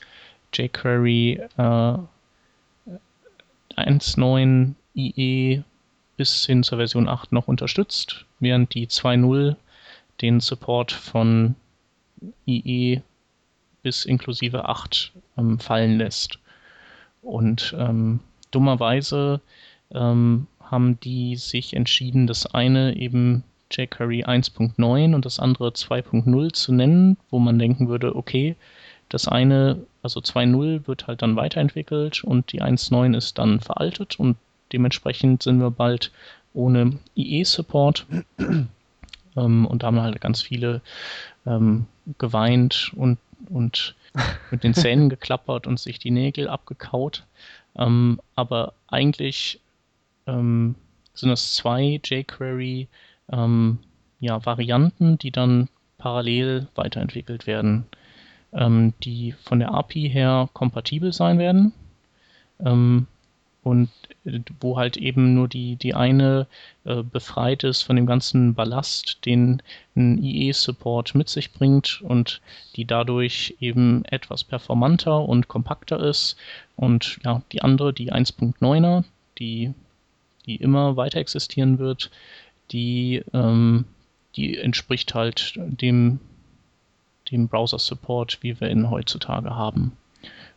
[0.54, 1.98] jQuery äh,
[3.78, 5.64] 1.9 IE
[6.18, 9.56] bis hin zur Version 8 noch unterstützt, während die 2.0
[10.22, 11.56] den Support von
[12.46, 13.02] IE
[13.82, 16.40] bis inklusive 8 ähm, fallen lässt.
[17.22, 18.20] Und ähm,
[18.52, 19.42] dummerweise
[19.92, 26.74] ähm, haben die sich entschieden, das eine eben jQuery 1.9 und das andere 2.0 zu
[26.74, 28.56] nennen, wo man denken würde, okay,
[29.10, 34.38] das eine, also 2.0 wird halt dann weiterentwickelt und die 1.9 ist dann veraltet und
[34.72, 36.12] dementsprechend sind wir bald
[36.54, 38.06] ohne IE-Support.
[39.38, 40.82] ähm, und haben halt ganz viele
[41.46, 41.86] ähm,
[42.18, 43.18] geweint und,
[43.50, 43.96] und
[44.52, 47.26] mit den Zähnen geklappert und sich die Nägel abgekaut.
[47.76, 49.60] Ähm, aber eigentlich
[50.28, 50.76] ähm,
[51.14, 52.88] sind es zwei jQuery
[53.32, 53.80] ähm,
[54.20, 57.86] ja, Varianten, die dann parallel weiterentwickelt werden,
[58.54, 61.74] ähm, die von der API her kompatibel sein werden
[62.60, 63.08] ähm,
[63.64, 63.90] und
[64.26, 66.48] äh, wo halt eben nur die, die eine
[66.86, 69.62] äh, befreit ist von dem ganzen Ballast, den
[69.96, 72.42] ein IE-Support mit sich bringt und
[72.76, 76.38] die dadurch eben etwas performanter und kompakter ist
[76.76, 79.04] und ja, die andere, die 1.9er,
[79.38, 79.74] die
[80.50, 82.10] die immer weiter existieren wird,
[82.72, 83.86] die, ähm,
[84.36, 86.20] die entspricht halt dem,
[87.30, 89.96] dem Browser-Support, wie wir ihn heutzutage haben.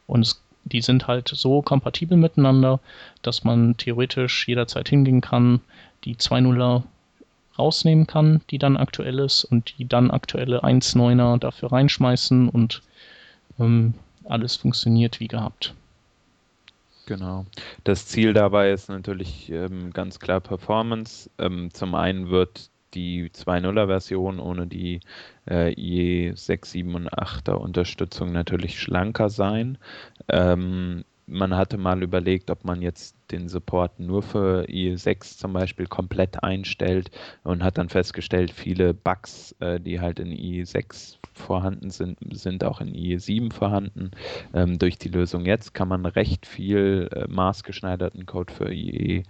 [0.06, 2.81] Und es, die sind halt so kompatibel miteinander,
[3.22, 5.61] dass man theoretisch jederzeit hingehen kann,
[6.05, 6.83] die 2.0er
[7.59, 12.83] rausnehmen kann, die dann aktuell ist, und die dann aktuelle 1.9er dafür reinschmeißen und
[13.59, 13.94] ähm,
[14.25, 15.75] alles funktioniert wie gehabt.
[17.07, 17.46] Genau.
[17.85, 21.29] Das Ziel dabei ist natürlich ähm, ganz klar Performance.
[21.38, 25.00] Ähm, zum einen wird die 2.0er Version ohne die
[25.48, 29.78] äh, IE 6, 7 und 8er Unterstützung natürlich schlanker sein.
[30.28, 35.87] Ähm, man hatte mal überlegt, ob man jetzt den Support nur für IE6 zum Beispiel
[35.87, 37.11] komplett einstellt
[37.42, 42.81] und hat dann festgestellt, viele Bugs, äh, die halt in IE6 vorhanden sind, sind auch
[42.81, 44.11] in IE7 vorhanden.
[44.52, 49.22] Ähm, durch die Lösung jetzt kann man recht viel äh, maßgeschneiderten Code für IE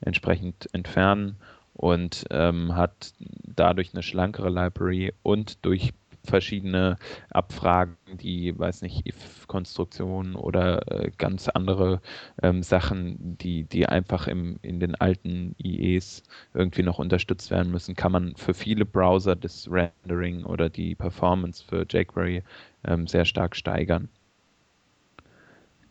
[0.00, 1.36] entsprechend entfernen
[1.80, 6.98] und ähm, hat dadurch eine schlankere Library und durch verschiedene
[7.30, 12.02] Abfragen, die, weiß nicht, if-Konstruktionen oder äh, ganz andere
[12.42, 17.96] ähm, Sachen, die, die einfach im, in den alten IEs irgendwie noch unterstützt werden müssen,
[17.96, 22.42] kann man für viele Browser das Rendering oder die Performance für jQuery
[22.84, 24.10] ähm, sehr stark steigern.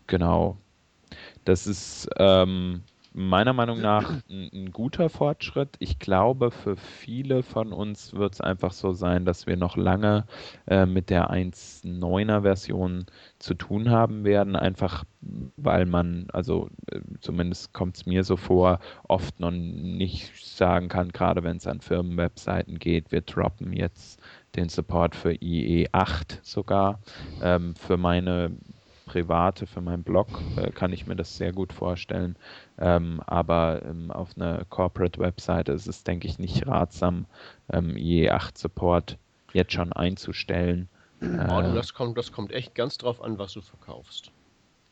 [0.05, 0.55] Genau.
[1.45, 5.75] Das ist ähm, meiner Meinung nach ein, ein, guter Fortschritt.
[5.79, 10.25] Ich glaube, für viele von uns wird es einfach so sein, dass wir noch lange
[10.67, 13.05] äh, mit der 1.9er Version
[13.39, 15.05] zu tun haben werden, einfach
[15.57, 21.09] weil man, also äh, zumindest kommt es mir so vor, oft noch nicht sagen kann,
[21.09, 24.21] gerade wenn es an Firmenwebseiten geht, wir droppen jetzt
[24.55, 26.99] den Support für IE8 sogar.
[27.41, 28.51] Ähm, für meine
[29.09, 32.35] private, für meinen Blog äh, kann ich mir das sehr gut vorstellen.
[32.77, 37.25] Ähm, aber ähm, auf einer Corporate-Webseite ist es, denke ich, nicht ratsam,
[37.71, 39.17] ähm, IE8-Support
[39.53, 40.89] jetzt schon einzustellen.
[41.21, 44.31] Oh, äh, das, kommt, das kommt echt ganz drauf an, was du verkaufst.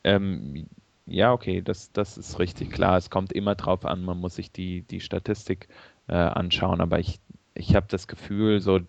[0.03, 0.65] Ähm,
[1.05, 2.97] ja, okay, das, das ist richtig klar.
[2.97, 5.67] Es kommt immer drauf an, man muss sich die, die Statistik
[6.07, 7.19] äh, anschauen, aber ich,
[7.53, 8.79] ich habe das Gefühl, so,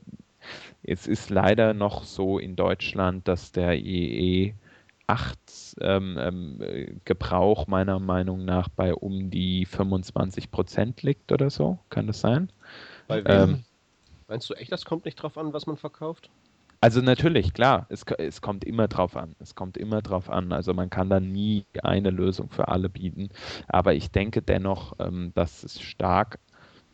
[0.83, 4.55] es ist leider noch so in Deutschland, dass der IE
[5.09, 11.79] 8 ähm, ähm, Gebrauch meiner Meinung nach bei um die 25 Prozent liegt oder so.
[11.88, 12.53] Kann das sein?
[13.09, 13.51] Bei wem?
[13.51, 13.64] Ähm,
[14.29, 16.29] Meinst du echt, das kommt nicht drauf an, was man verkauft?
[16.81, 19.35] Also natürlich, klar, es, es kommt immer drauf an.
[19.40, 20.53] Es kommt immer drauf an.
[20.53, 23.31] Also man kann da nie eine Lösung für alle bieten.
[23.66, 26.38] Aber ich denke dennoch, ähm, dass es stark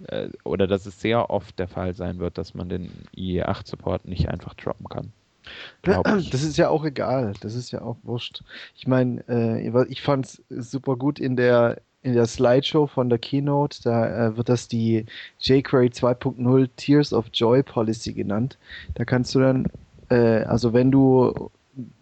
[0.06, 4.28] äh, oder dass es sehr oft der Fall sein wird, dass man den IE8-Support nicht
[4.28, 5.12] einfach droppen kann.
[5.82, 7.34] Das ist ja auch egal.
[7.40, 8.42] Das ist ja auch wurscht.
[8.76, 13.18] Ich meine, äh, ich fand es super gut in der in der Slideshow von der
[13.18, 15.06] Keynote, da äh, wird das die
[15.40, 18.58] jQuery 2.0 Tears of Joy Policy genannt.
[18.94, 19.66] Da kannst du dann,
[20.10, 21.50] äh, also wenn du,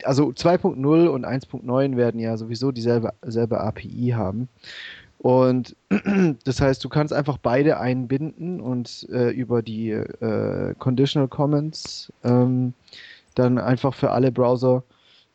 [0.02, 4.48] also 2.0 und 1.9 werden ja sowieso dieselbe selbe API haben.
[5.18, 5.76] Und
[6.44, 12.74] das heißt, du kannst einfach beide einbinden und äh, über die äh, Conditional Comments ähm,
[13.34, 14.82] dann einfach für alle Browser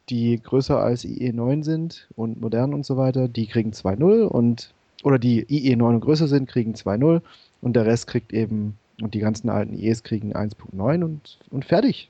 [0.09, 5.19] die größer als IE9 sind und modern und so weiter, die kriegen 2.0 und oder
[5.19, 7.21] die IE9 und größer sind, kriegen 2.0
[7.61, 12.09] und der Rest kriegt eben und die ganzen alten IEs kriegen 1.9 und, und fertig.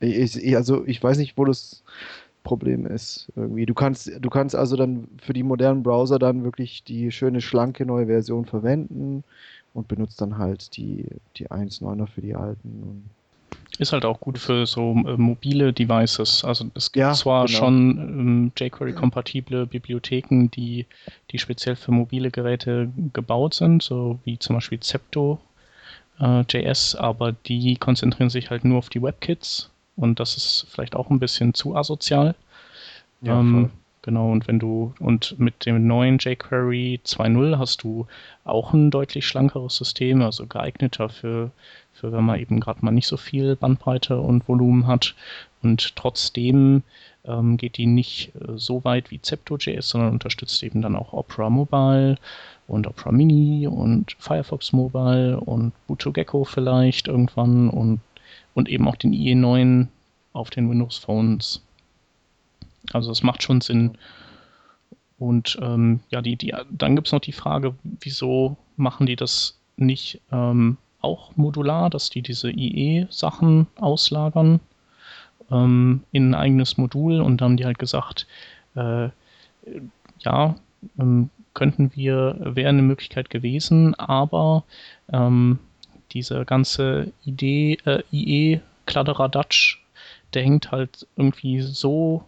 [0.00, 1.82] Ich, also ich weiß nicht, wo das
[2.44, 3.30] Problem ist.
[3.36, 3.66] Irgendwie.
[3.66, 7.84] Du kannst, du kannst also dann für die modernen Browser dann wirklich die schöne, schlanke
[7.84, 9.22] neue Version verwenden
[9.74, 13.10] und benutzt dann halt die, die 1.9er für die alten.
[13.78, 16.44] Ist halt auch gut für so äh, mobile Devices.
[16.44, 17.58] Also es gibt ja, zwar genau.
[17.58, 20.86] schon ähm, jQuery-kompatible Bibliotheken, die,
[21.30, 25.38] die speziell für mobile Geräte gebaut sind, so wie zum Beispiel Zepto
[26.18, 30.96] äh, JS, aber die konzentrieren sich halt nur auf die WebKits und das ist vielleicht
[30.96, 32.34] auch ein bisschen zu asozial.
[33.22, 33.70] Ja, ähm,
[34.02, 38.06] Genau, und wenn du, und mit dem neuen jQuery 2.0 hast du
[38.44, 41.50] auch ein deutlich schlankeres System, also geeigneter für,
[41.98, 45.14] für wenn man eben gerade mal nicht so viel Bandbreite und Volumen hat.
[45.62, 46.82] Und trotzdem
[47.24, 51.50] ähm, geht die nicht äh, so weit wie Zepto.js, sondern unterstützt eben dann auch Opera
[51.50, 52.16] Mobile
[52.68, 58.00] und Opera Mini und Firefox Mobile und ButoGecko vielleicht irgendwann und,
[58.54, 59.88] und eben auch den IE9
[60.32, 61.62] auf den Windows Phones.
[62.92, 63.98] Also es macht schon Sinn.
[65.18, 69.58] Und ähm, ja, die, die, dann gibt es noch die Frage, wieso machen die das
[69.76, 74.60] nicht ähm, auch modular, dass die diese IE-Sachen auslagern
[75.50, 77.20] ähm, in ein eigenes Modul.
[77.20, 78.26] Und dann haben die halt gesagt,
[78.74, 79.08] äh,
[80.20, 80.54] ja,
[80.98, 84.64] ähm, könnten wir, wäre eine Möglichkeit gewesen, aber
[85.12, 85.58] ähm,
[86.12, 89.78] diese ganze Idee, äh, IE-Kladderadatsch,
[90.34, 92.24] der hängt halt irgendwie so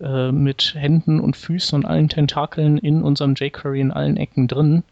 [0.00, 4.82] äh, mit Händen und Füßen und allen Tentakeln in unserem jQuery in allen Ecken drin,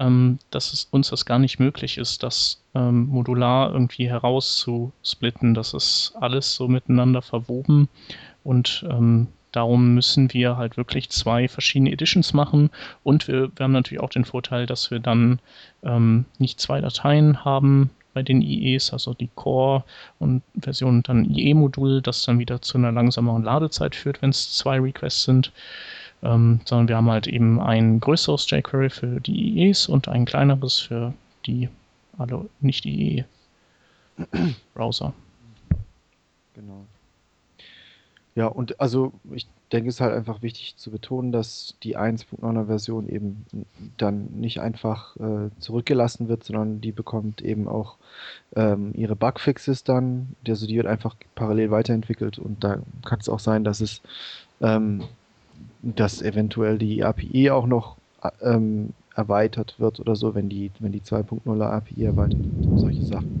[0.00, 5.54] ähm, dass es uns das gar nicht möglich ist, das ähm, modular irgendwie herauszusplitten.
[5.54, 7.88] Das ist alles so miteinander verwoben
[8.42, 12.70] und ähm, darum müssen wir halt wirklich zwei verschiedene Editions machen
[13.04, 15.40] und wir, wir haben natürlich auch den Vorteil, dass wir dann
[15.82, 19.84] ähm, nicht zwei Dateien haben, bei den IEs, also die Core
[20.18, 24.80] und Version dann IE-Modul, das dann wieder zu einer langsameren Ladezeit führt, wenn es zwei
[24.80, 25.52] Requests sind.
[26.22, 30.78] Ähm, sondern wir haben halt eben ein größeres jQuery für die IEs und ein kleineres
[30.78, 31.14] für
[31.46, 31.68] die
[32.18, 33.24] alle nicht IE-Browser.
[36.52, 36.84] Genau.
[38.34, 42.66] Ja, und also ich denke, es ist halt einfach wichtig zu betonen, dass die 1.9er
[42.66, 43.46] Version eben
[43.96, 47.96] dann nicht einfach äh, zurückgelassen wird, sondern die bekommt eben auch
[48.56, 50.34] ähm, ihre Bugfixes dann.
[50.46, 54.00] Also die wird einfach parallel weiterentwickelt und da kann es auch sein, dass es
[54.60, 55.04] ähm,
[55.82, 57.96] dass eventuell die API auch noch
[58.42, 63.32] ähm, erweitert wird oder so, wenn die, wenn die 2.0er API erweitert wird, solche Sachen.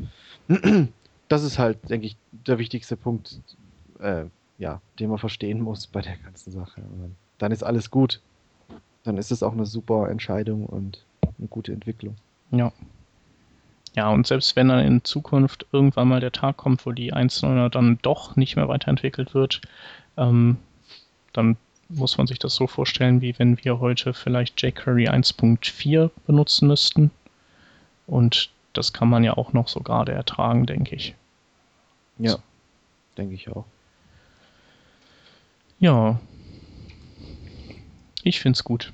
[1.28, 3.38] Das ist halt, denke ich, der wichtigste Punkt,
[4.00, 4.24] äh,
[4.58, 6.80] ja, den man verstehen muss bei der ganzen Sache.
[6.80, 8.20] Und dann ist alles gut.
[9.04, 11.06] Dann ist es auch eine super Entscheidung und
[11.38, 12.16] eine gute Entwicklung.
[12.50, 12.72] Ja.
[13.94, 17.68] Ja, und selbst wenn dann in Zukunft irgendwann mal der Tag kommt, wo die 1.9er
[17.68, 19.60] dann doch nicht mehr weiterentwickelt wird,
[20.16, 20.56] ähm,
[21.32, 21.56] dann
[21.90, 27.10] muss man sich das so vorstellen, wie wenn wir heute vielleicht jQuery 1.4 benutzen müssten.
[28.06, 31.14] Und das kann man ja auch noch so gerade ertragen, denke ich.
[32.18, 32.38] Ja,
[33.16, 33.64] denke ich auch.
[35.78, 36.20] Ja.
[38.22, 38.92] Ich finde es gut.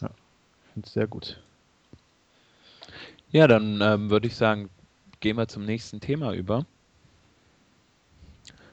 [0.00, 1.40] Ja, ich finde es sehr gut.
[3.30, 4.68] Ja, dann ähm, würde ich sagen,
[5.20, 6.66] gehen wir zum nächsten Thema über.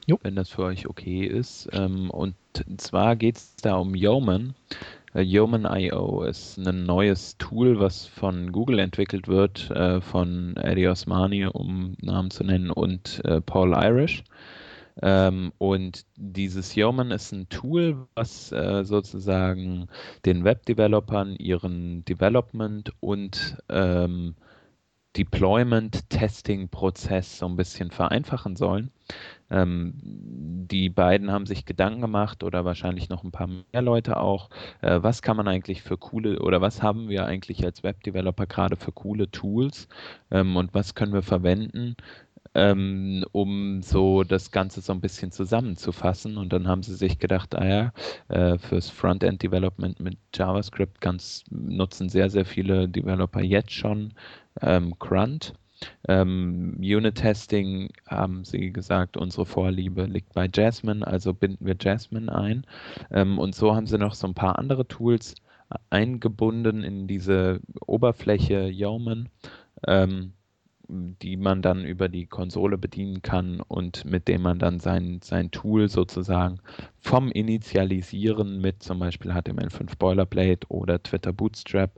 [0.10, 0.18] Jo.
[0.24, 1.70] wenn das für euch okay ist.
[1.72, 2.34] Ähm, und
[2.78, 4.56] zwar geht es da um Yeoman.
[5.14, 11.46] Äh, Yeoman.io ist ein neues Tool, was von Google entwickelt wird, äh, von Eddie Osmani,
[11.46, 14.24] um Namen zu nennen, und äh, Paul Irish.
[15.00, 19.90] Ähm, und dieses Yeoman ist ein Tool, was äh, sozusagen
[20.26, 24.34] den Web-Developern ihren Development und ähm,
[25.18, 28.92] Deployment-Testing-Prozess so ein bisschen vereinfachen sollen.
[29.50, 34.50] Ähm, die beiden haben sich Gedanken gemacht oder wahrscheinlich noch ein paar mehr Leute auch,
[34.82, 38.76] äh, was kann man eigentlich für coole oder was haben wir eigentlich als Web-Developer gerade
[38.76, 39.88] für coole Tools
[40.30, 41.96] ähm, und was können wir verwenden,
[42.56, 46.38] ähm, um so das Ganze so ein bisschen zusammenzufassen.
[46.38, 47.94] Und dann haben sie sich gedacht, ah ja,
[48.28, 54.14] äh, fürs Frontend-Development mit JavaScript ganz, nutzen sehr, sehr viele Developer jetzt schon
[54.62, 55.54] ähm, Grunt.
[56.08, 62.66] Ähm, Unit-Testing haben sie gesagt, unsere Vorliebe liegt bei Jasmine, also binden wir Jasmine ein.
[63.12, 65.36] Ähm, und so haben sie noch so ein paar andere Tools
[65.90, 69.30] eingebunden in diese Oberfläche Yeoman.
[69.88, 70.34] Ähm,
[70.90, 75.52] die man dann über die Konsole bedienen kann und mit dem man dann sein, sein
[75.52, 76.60] Tool sozusagen
[77.00, 81.92] vom Initialisieren mit zum Beispiel HTML5 Boilerplate oder Twitter Bootstrap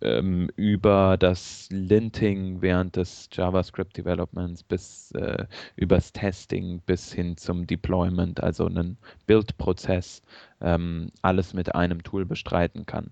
[0.00, 5.44] ähm, über das Linting während des JavaScript Developments bis äh,
[5.76, 10.22] übers Testing bis hin zum Deployment, also einen Build-Prozess,
[10.62, 13.10] ähm, alles mit einem Tool bestreiten kann.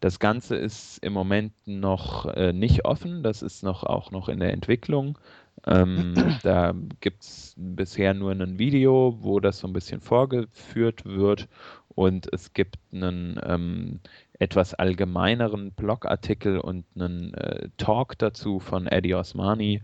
[0.00, 4.38] Das Ganze ist im Moment noch äh, nicht offen, das ist noch auch noch in
[4.38, 5.18] der Entwicklung.
[5.66, 11.48] Ähm, da gibt es bisher nur ein Video, wo das so ein bisschen vorgeführt wird
[11.88, 14.00] und es gibt einen ähm,
[14.38, 19.82] etwas allgemeineren Blogartikel und einen äh, Talk dazu von Eddie Osmani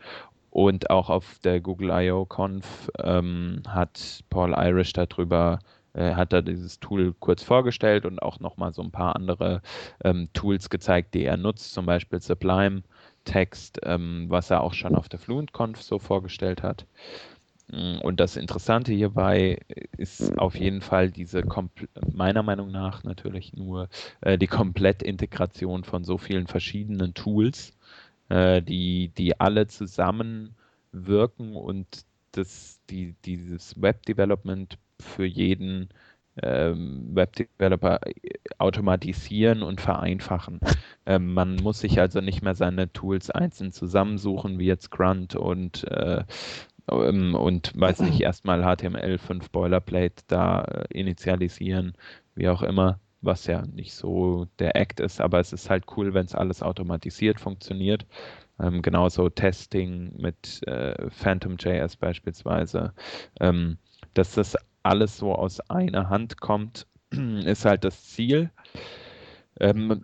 [0.51, 2.25] und auch auf der Google I.O.
[2.25, 5.59] Conf ähm, hat Paul Irish darüber
[5.95, 9.63] äh, hat er dieses Tool kurz vorgestellt und auch nochmal so ein paar andere
[10.05, 12.83] ähm, Tools gezeigt, die er nutzt, zum Beispiel Sublime
[13.25, 16.87] Text, ähm, was er auch schon auf der FluentConf so vorgestellt hat.
[17.69, 19.61] Mm, und das Interessante hierbei
[19.97, 21.43] ist auf jeden Fall diese,
[22.13, 23.89] meiner Meinung nach natürlich nur
[24.21, 27.73] äh, die Komplettintegration von so vielen verschiedenen Tools,
[28.29, 30.55] äh, die, die alle zusammen
[30.93, 35.89] wirken und das, die, dieses Web-Development für jeden
[36.43, 38.01] ähm, Web-Developer
[38.59, 40.61] automatisieren und vereinfachen.
[41.07, 45.85] Ähm, man muss sich also nicht mehr seine Tools einzeln zusammensuchen, wie jetzt Grunt und
[45.85, 46.25] äh,
[46.91, 51.95] ähm, und weiß nicht, erstmal HTML5 Boilerplate da äh, initialisieren,
[52.35, 56.15] wie auch immer, was ja nicht so der Act ist, aber es ist halt cool,
[56.15, 58.07] wenn es alles automatisiert funktioniert.
[58.61, 62.93] Ähm, genauso Testing mit äh, PhantomJS beispielsweise.
[63.41, 63.79] Ähm,
[64.15, 66.87] dass das alles so aus einer Hand kommt,
[67.45, 68.51] ist halt das Ziel.
[69.61, 70.03] Ähm,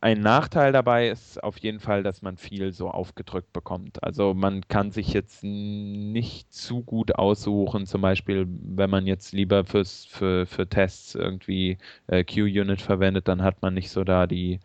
[0.00, 4.02] ein Nachteil dabei ist auf jeden Fall, dass man viel so aufgedrückt bekommt.
[4.04, 9.64] Also man kann sich jetzt nicht zu gut aussuchen, zum Beispiel, wenn man jetzt lieber
[9.64, 14.60] fürs, für, für Tests irgendwie äh, Q-Unit verwendet, dann hat man nicht so da die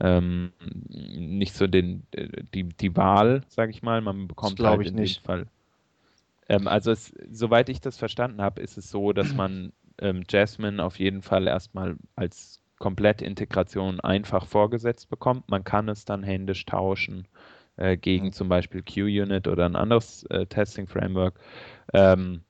[0.00, 0.52] ähm,
[0.88, 2.06] nicht so den,
[2.54, 4.00] die, die Wahl, sage ich mal.
[4.00, 5.20] Man bekommt das halt in nicht.
[5.20, 5.46] dem Fall
[6.50, 10.82] ähm, also es, soweit ich das verstanden habe, ist es so, dass man ähm, Jasmine
[10.82, 15.48] auf jeden Fall erstmal als Komplettintegration einfach vorgesetzt bekommt.
[15.48, 17.28] Man kann es dann händisch tauschen
[17.76, 18.32] äh, gegen mhm.
[18.32, 21.38] zum Beispiel QUnit oder ein anderes äh, Testing-Framework.
[21.92, 22.42] Ähm,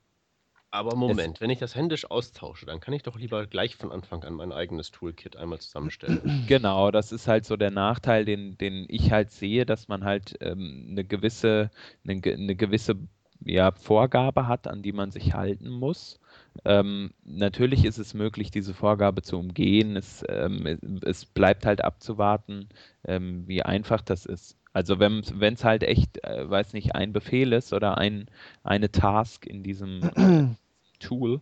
[0.71, 3.93] aber Moment, es, wenn ich das händisch austausche, dann kann ich doch lieber gleich von
[3.93, 6.45] Anfang an mein eigenes Toolkit einmal zusammenstellen.
[6.49, 10.39] Genau, das ist halt so der Nachteil, den, den ich halt sehe, dass man halt
[10.41, 11.71] ähm, eine gewisse,
[12.05, 12.97] eine, eine gewisse
[13.45, 16.21] ja, Vorgabe hat, an die man sich halten muss.
[16.65, 19.97] Ähm, natürlich ist es möglich, diese Vorgabe zu umgehen.
[19.97, 22.69] Es, ähm, es bleibt halt abzuwarten,
[23.05, 24.57] ähm, wie einfach das ist.
[24.73, 28.27] Also wenn es halt echt, äh, weiß nicht, ein Befehl ist oder ein,
[28.63, 30.55] eine Task in diesem äh,
[31.01, 31.41] Tool,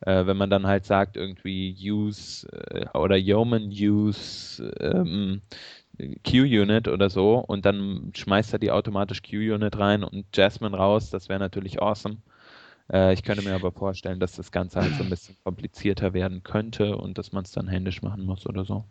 [0.00, 5.42] äh, wenn man dann halt sagt, irgendwie use äh, oder Yeoman use ähm,
[6.26, 11.28] Q-Unit oder so und dann schmeißt er die automatisch Q-Unit rein und Jasmine raus, das
[11.28, 12.18] wäre natürlich awesome.
[12.92, 16.42] Äh, ich könnte mir aber vorstellen, dass das Ganze halt so ein bisschen komplizierter werden
[16.42, 18.84] könnte und dass man es dann händisch machen muss oder so.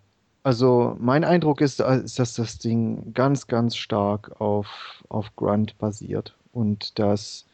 [0.43, 5.78] Also mein Eindruck ist, äh, ist dass das Ding ganz, ganz stark auf, auf Grunt
[5.78, 7.45] basiert und dass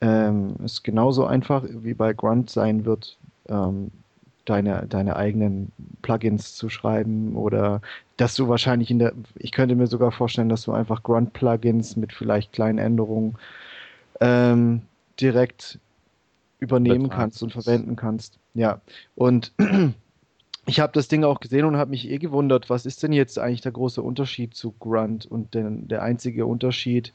[0.00, 3.16] ähm, es genauso einfach wie bei Grunt sein wird,
[3.48, 3.90] ähm,
[4.44, 5.72] deine, deine eigenen
[6.02, 7.80] Plugins zu schreiben oder
[8.16, 12.12] dass du wahrscheinlich in der, ich könnte mir sogar vorstellen, dass du einfach Grunt-Plugins mit
[12.12, 13.36] vielleicht kleinen Änderungen
[14.20, 14.82] ähm,
[15.20, 15.78] direkt
[16.58, 18.38] übernehmen kannst und verwenden kannst.
[18.54, 18.80] Ja,
[19.16, 19.52] und
[20.66, 23.38] ich habe das Ding auch gesehen und habe mich eh gewundert, was ist denn jetzt
[23.38, 25.26] eigentlich der große Unterschied zu Grunt?
[25.26, 27.12] Und den, der einzige Unterschied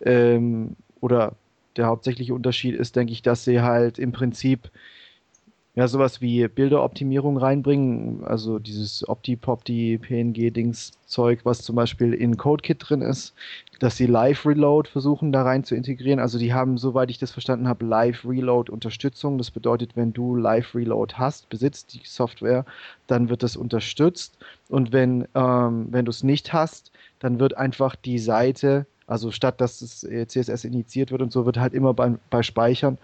[0.00, 1.34] ähm, oder
[1.76, 4.70] der hauptsächliche Unterschied ist, denke ich, dass sie halt im Prinzip
[5.76, 13.02] ja sowas wie Bilderoptimierung reinbringen, also dieses Opti-Popti PNG-Dings-Zeug, was zum Beispiel in CodeKit drin
[13.02, 13.34] ist,
[13.78, 16.18] dass sie Live-Reload versuchen da rein zu integrieren.
[16.18, 19.38] Also die haben, soweit ich das verstanden habe, Live-Reload-Unterstützung.
[19.38, 22.64] Das bedeutet, wenn du Live-Reload hast, besitzt die Software,
[23.06, 24.38] dann wird das unterstützt.
[24.68, 26.90] Und wenn, ähm, wenn du es nicht hast,
[27.20, 31.58] dann wird einfach die Seite, also statt dass das CSS initiiert wird und so, wird
[31.58, 32.98] halt immer beim, bei Speichern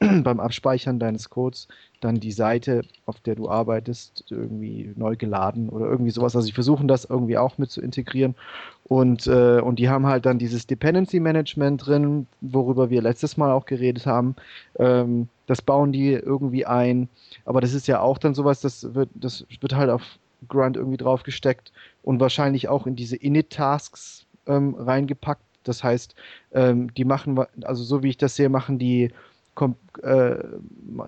[0.22, 1.68] beim Abspeichern deines Codes
[2.00, 6.36] dann die Seite, auf der du arbeitest, irgendwie neu geladen oder irgendwie sowas.
[6.36, 8.34] Also sie versuchen das irgendwie auch mit zu integrieren.
[8.84, 13.50] Und, äh, und die haben halt dann dieses Dependency Management drin, worüber wir letztes Mal
[13.52, 14.36] auch geredet haben.
[14.78, 17.08] Ähm, das bauen die irgendwie ein.
[17.44, 20.02] Aber das ist ja auch dann sowas, das wird, das wird halt auf
[20.48, 21.72] Grunt irgendwie draufgesteckt
[22.02, 25.42] und wahrscheinlich auch in diese Init-Tasks ähm, reingepackt.
[25.64, 26.14] Das heißt,
[26.52, 29.10] ähm, die machen, also so wie ich das sehe, machen die
[30.02, 30.36] äh,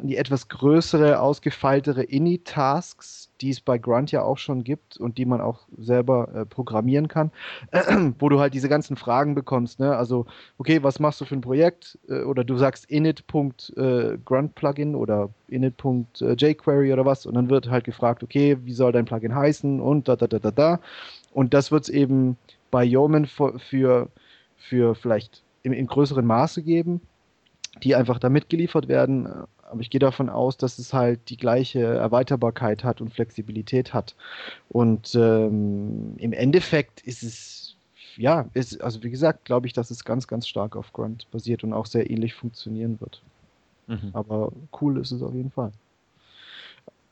[0.03, 5.27] die etwas größere, ausgefeiltere Ini-Tasks, die es bei Grunt ja auch schon gibt und die
[5.27, 7.31] man auch selber äh, programmieren kann,
[8.19, 9.81] wo du halt diese ganzen Fragen bekommst.
[9.81, 9.97] Ne?
[9.97, 10.27] Also,
[10.57, 11.99] okay, was machst du für ein Projekt?
[12.09, 18.23] Äh, oder du sagst init.grunt-plugin äh, oder init.jquery oder was und dann wird halt gefragt,
[18.23, 20.81] okay, wie soll dein Plugin heißen und da, da, da, da, da.
[21.33, 22.37] Und das wird es eben
[22.71, 24.09] bei Yeoman für, für,
[24.95, 27.01] vielleicht in, in größeren Maße geben
[27.83, 29.29] die einfach da mitgeliefert werden.
[29.71, 34.15] Aber ich gehe davon aus, dass es halt die gleiche Erweiterbarkeit hat und Flexibilität hat.
[34.69, 37.77] Und ähm, im Endeffekt ist es,
[38.17, 41.65] ja, ist, also wie gesagt, glaube ich, dass es ganz, ganz stark auf Grunt basiert
[41.65, 43.23] und auch sehr ähnlich funktionieren wird.
[43.87, 44.11] Mhm.
[44.13, 45.73] Aber cool ist es auf jeden Fall.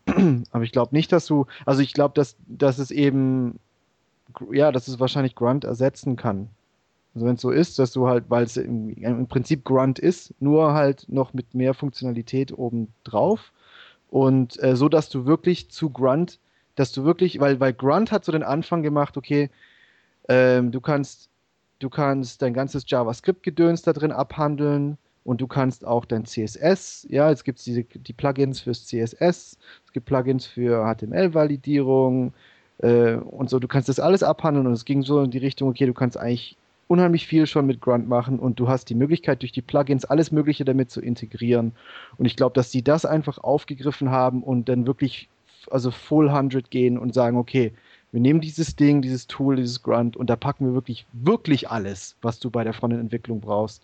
[0.51, 3.59] Aber ich glaube nicht, dass du, also ich glaube, dass, dass es eben,
[4.51, 6.49] ja, dass es wahrscheinlich Grunt ersetzen kann.
[7.17, 10.35] Also wenn es so ist, dass du halt, weil es im, im, Prinzip Grunt ist,
[10.39, 13.53] nur halt noch mit mehr Funktionalität oben drauf.
[14.11, 16.39] Und äh, so, dass du wirklich zu Grunt,
[16.75, 19.49] dass du wirklich, weil, weil Grunt hat so den Anfang gemacht, okay,
[20.29, 21.31] ähm, du kannst,
[21.79, 27.31] du kannst dein ganzes JavaScript-Gedöns da drin abhandeln und du kannst auch dein CSS, ja,
[27.31, 29.57] jetzt gibt es die Plugins fürs CSS,
[29.87, 32.35] es gibt Plugins für HTML-Validierung
[32.83, 35.71] äh, und so, du kannst das alles abhandeln und es ging so in die Richtung,
[35.71, 36.59] okay, du kannst eigentlich
[36.89, 40.31] unheimlich viel schon mit Grunt machen und du hast die Möglichkeit, durch die Plugins alles
[40.31, 41.73] Mögliche damit zu integrieren.
[42.17, 45.29] Und ich glaube, dass sie das einfach aufgegriffen haben und dann wirklich,
[45.71, 47.73] also full 100 gehen und sagen, okay,
[48.13, 52.17] wir nehmen dieses Ding, dieses Tool, dieses Grunt und da packen wir wirklich, wirklich alles,
[52.23, 53.83] was du bei der Frontend-Entwicklung brauchst,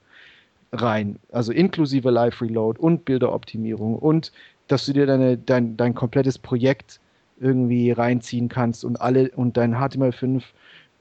[0.73, 1.19] rein.
[1.31, 4.33] Also inklusive Live Reload und Bilderoptimierung und
[4.69, 7.01] dass du dir deine, dein, dein komplettes Projekt
[7.41, 10.43] irgendwie reinziehen kannst und alle und dein HTML5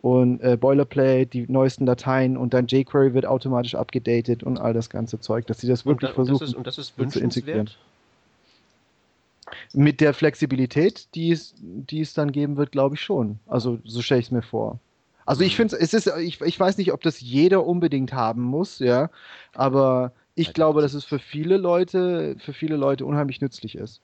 [0.01, 4.89] und äh, Boilerplate, die neuesten Dateien und dann jQuery wird automatisch abgedatet und all das
[4.89, 7.13] ganze Zeug, dass sie das wirklich und da, versuchen und das ist, und das ist
[7.13, 7.69] zu integrieren.
[9.73, 13.39] Mit der Flexibilität, die es, die es dann geben wird, glaube ich schon.
[13.47, 14.79] Also so stelle ich es mir vor.
[15.25, 15.69] Also ich mhm.
[15.69, 19.09] finde es ist, ich, ich weiß nicht, ob das jeder unbedingt haben muss, ja,
[19.53, 24.01] aber ich glaube, dass es für viele Leute, für viele Leute unheimlich nützlich ist.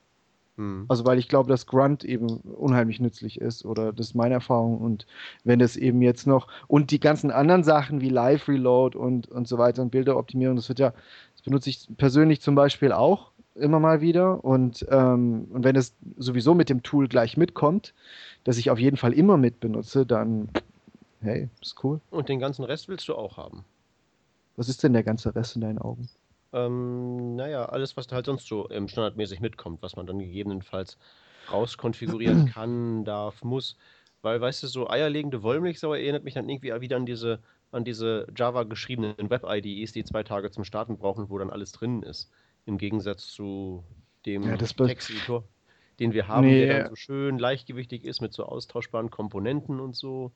[0.58, 0.86] Mhm.
[0.88, 4.80] Also weil ich glaube, dass Grunt eben unheimlich nützlich ist oder das ist meine Erfahrung
[4.80, 5.06] und
[5.44, 9.48] wenn es eben jetzt noch und die ganzen anderen Sachen wie Live Reload und, und
[9.48, 10.94] so weiter und Bilderoptimierung, das wird ja,
[11.36, 15.96] das benutze ich persönlich zum Beispiel auch immer mal wieder und, ähm, und wenn es
[16.18, 17.94] sowieso mit dem Tool gleich mitkommt,
[18.44, 20.50] dass ich auf jeden Fall immer mit benutze, dann
[21.22, 22.00] hey, ist cool.
[22.12, 23.64] Und den ganzen Rest willst du auch haben.
[24.56, 26.10] Was ist denn der ganze Rest in deinen Augen?
[26.66, 30.98] Ähm, naja, alles, was halt sonst so ähm, standardmäßig mitkommt, was man dann gegebenenfalls
[31.52, 33.78] rauskonfigurieren kann, darf, muss.
[34.22, 37.40] Weil, weißt du, so eierlegende Wollmilchsau erinnert mich dann irgendwie wieder an diese,
[37.72, 42.02] an diese Java geschriebenen Web-IDEs, die zwei Tage zum Starten brauchen, wo dann alles drin
[42.02, 42.32] ist.
[42.66, 43.84] Im Gegensatz zu
[44.26, 45.44] dem ja, Texteditor,
[46.00, 46.66] den wir haben, nee.
[46.66, 50.32] der dann so schön leichtgewichtig ist mit so austauschbaren Komponenten und so.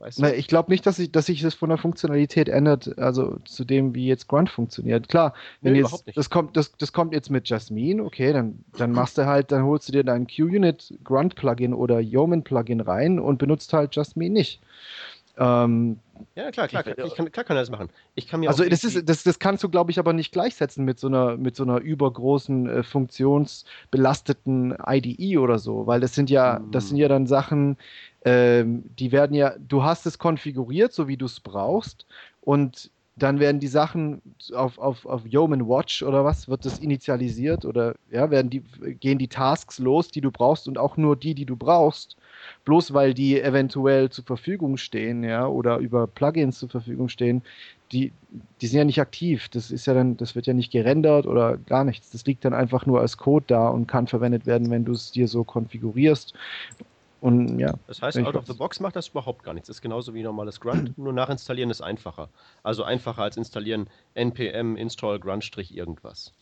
[0.00, 0.22] Weißt du?
[0.22, 3.66] Na, ich glaube nicht, dass sich dass sich das von der Funktionalität ändert, also zu
[3.66, 5.08] dem, wie jetzt Grunt funktioniert.
[5.08, 8.92] Klar, wenn nee, jetzt das kommt, das, das kommt jetzt mit Jasmine, okay, dann, dann
[8.92, 13.20] machst du halt, dann holst du dir dein QUnit Grunt Plugin oder Yeoman Plugin rein
[13.20, 14.60] und benutzt halt Jasmine nicht.
[15.40, 15.98] Ähm,
[16.34, 17.88] ja, klar, klar, ich kann, klar kann er das machen.
[18.14, 20.84] Ich kann mir also das, ist, das, das kannst du, glaube ich, aber nicht gleichsetzen
[20.84, 26.28] mit so einer, mit so einer übergroßen, äh, funktionsbelasteten IDE oder so, weil das sind
[26.28, 27.78] ja, das sind ja dann Sachen,
[28.24, 32.06] ähm, die werden ja, du hast es konfiguriert, so wie du es brauchst,
[32.42, 34.22] und dann werden die Sachen
[34.54, 38.62] auf, auf, auf Yeoman Watch oder was, wird das initialisiert oder ja, werden die,
[39.00, 42.16] gehen die Tasks los, die du brauchst und auch nur die, die du brauchst,
[42.64, 47.42] bloß weil die eventuell zur Verfügung stehen, ja, oder über Plugins zur Verfügung stehen,
[47.92, 48.12] die,
[48.60, 49.48] die sind ja nicht aktiv.
[49.48, 52.10] Das ist ja dann, das wird ja nicht gerendert oder gar nichts.
[52.10, 55.10] Das liegt dann einfach nur als Code da und kann verwendet werden, wenn du es
[55.10, 56.34] dir so konfigurierst.
[57.20, 57.74] Und ja.
[57.86, 59.66] Das heißt, out of the box macht das überhaupt gar nichts.
[59.66, 62.28] Das ist genauso wie normales Grunt, nur nachinstallieren ist einfacher.
[62.62, 66.32] Also einfacher als installieren npm install grunt irgendwas.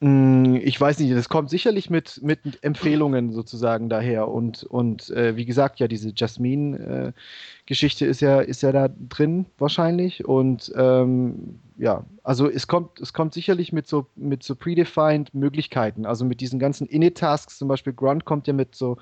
[0.00, 4.28] Mm, ich weiß nicht, das kommt sicherlich mit, mit Empfehlungen sozusagen daher.
[4.28, 9.46] Und, und äh, wie gesagt, ja, diese Jasmine-Geschichte äh, ist, ja, ist ja da drin
[9.58, 10.24] wahrscheinlich.
[10.24, 16.06] Und ähm, ja, also es kommt, es kommt sicherlich mit so, mit so predefined Möglichkeiten.
[16.06, 18.98] Also mit diesen ganzen Init-Tasks, zum Beispiel Grunt kommt ja mit so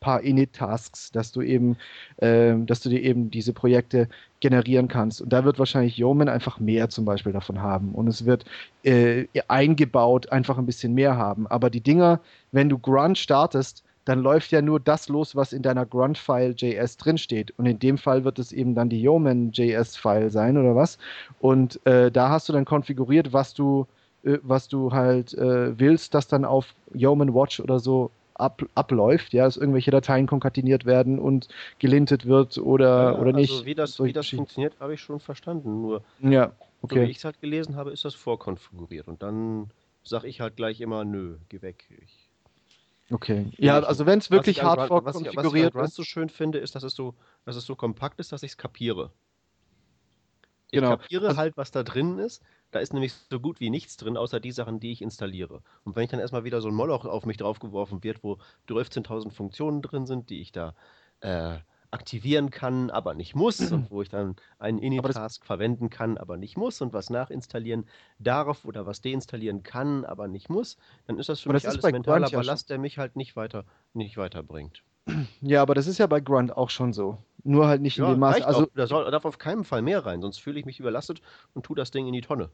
[0.00, 1.76] paar Init-Tasks, dass du eben,
[2.18, 4.08] äh, dass du dir eben diese Projekte
[4.40, 5.20] generieren kannst.
[5.20, 7.92] Und da wird wahrscheinlich Yeoman einfach mehr zum Beispiel davon haben.
[7.94, 8.44] Und es wird
[8.84, 11.46] äh, eingebaut einfach ein bisschen mehr haben.
[11.46, 12.20] Aber die Dinger,
[12.52, 17.52] wenn du Grunt startest, dann läuft ja nur das los, was in deiner Grunt-File.js drinsteht.
[17.58, 20.96] Und in dem Fall wird es eben dann die Yeoman.js-File sein oder was.
[21.40, 23.86] Und äh, da hast du dann konfiguriert, was du,
[24.24, 29.32] äh, was du halt äh, willst, dass dann auf Yeoman Watch oder so ab, abläuft,
[29.32, 33.52] ja, dass irgendwelche Dateien konkateniert werden und gelintet wird oder, ja, oder nicht.
[33.52, 35.82] Also wie das, wie das funktioniert, habe ich schon verstanden.
[35.82, 36.94] Nur, ja, okay.
[36.94, 39.08] so wie ich es halt gelesen habe, ist das vorkonfiguriert.
[39.08, 39.70] Und dann
[40.02, 41.84] sage ich halt gleich immer, nö, geh weg.
[42.02, 42.30] Ich,
[43.10, 43.46] okay.
[43.58, 45.80] Ja, also wenn es wirklich hart vorkonfiguriert ist.
[45.80, 47.14] Was ich so schön finde, ist, dass es so,
[47.44, 49.10] dass es so kompakt ist, dass ich es kapiere.
[50.70, 50.96] Ich genau.
[50.96, 52.42] kapiere also, halt, was da drin ist.
[52.70, 55.62] Da ist nämlich so gut wie nichts drin, außer die Sachen, die ich installiere.
[55.84, 58.38] Und wenn ich dann erstmal wieder so ein Moloch auf mich draufgeworfen wird, wo
[58.68, 60.74] 12.000 Funktionen drin sind, die ich da
[61.20, 61.58] äh,
[61.90, 66.56] aktivieren kann, aber nicht muss, und wo ich dann einen Init-Task verwenden kann, aber nicht
[66.56, 67.88] muss, und was nachinstallieren
[68.18, 71.74] darf oder was deinstallieren kann, aber nicht muss, dann ist das für aber mich das
[71.74, 73.64] alles mentaler Ballast, der mich halt nicht weiter
[73.94, 74.84] nicht weiterbringt.
[75.40, 77.18] Ja, aber das ist ja bei Grunt auch schon so.
[77.44, 78.46] Nur halt nicht ja, in dem Maße.
[78.46, 81.22] Also, da soll, darf auf keinen Fall mehr rein, sonst fühle ich mich überlastet
[81.54, 82.50] und tue das Ding in die Tonne.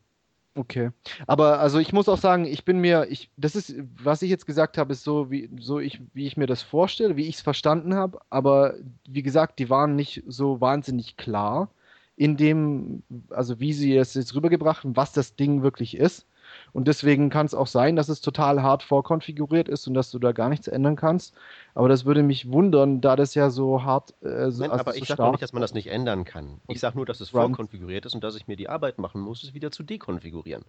[0.56, 0.90] Okay.
[1.26, 4.46] Aber also ich muss auch sagen, ich bin mir, ich, das ist, was ich jetzt
[4.46, 7.42] gesagt habe, ist so, wie, so ich, wie ich mir das vorstelle, wie ich es
[7.42, 8.20] verstanden habe.
[8.30, 8.74] Aber
[9.08, 11.70] wie gesagt, die waren nicht so wahnsinnig klar
[12.16, 16.26] in dem, also wie sie es jetzt rübergebracht haben, was das Ding wirklich ist.
[16.74, 20.18] Und deswegen kann es auch sein, dass es total hart vorkonfiguriert ist und dass du
[20.18, 21.32] da gar nichts ändern kannst.
[21.72, 24.12] Aber das würde mich wundern, da das ja so hart.
[24.22, 26.60] Äh, so, Moment, also aber ich so sage nicht, dass man das nicht ändern kann.
[26.66, 29.44] Ich sage nur, dass es vorkonfiguriert ist und dass ich mir die Arbeit machen muss,
[29.44, 30.64] es wieder zu dekonfigurieren.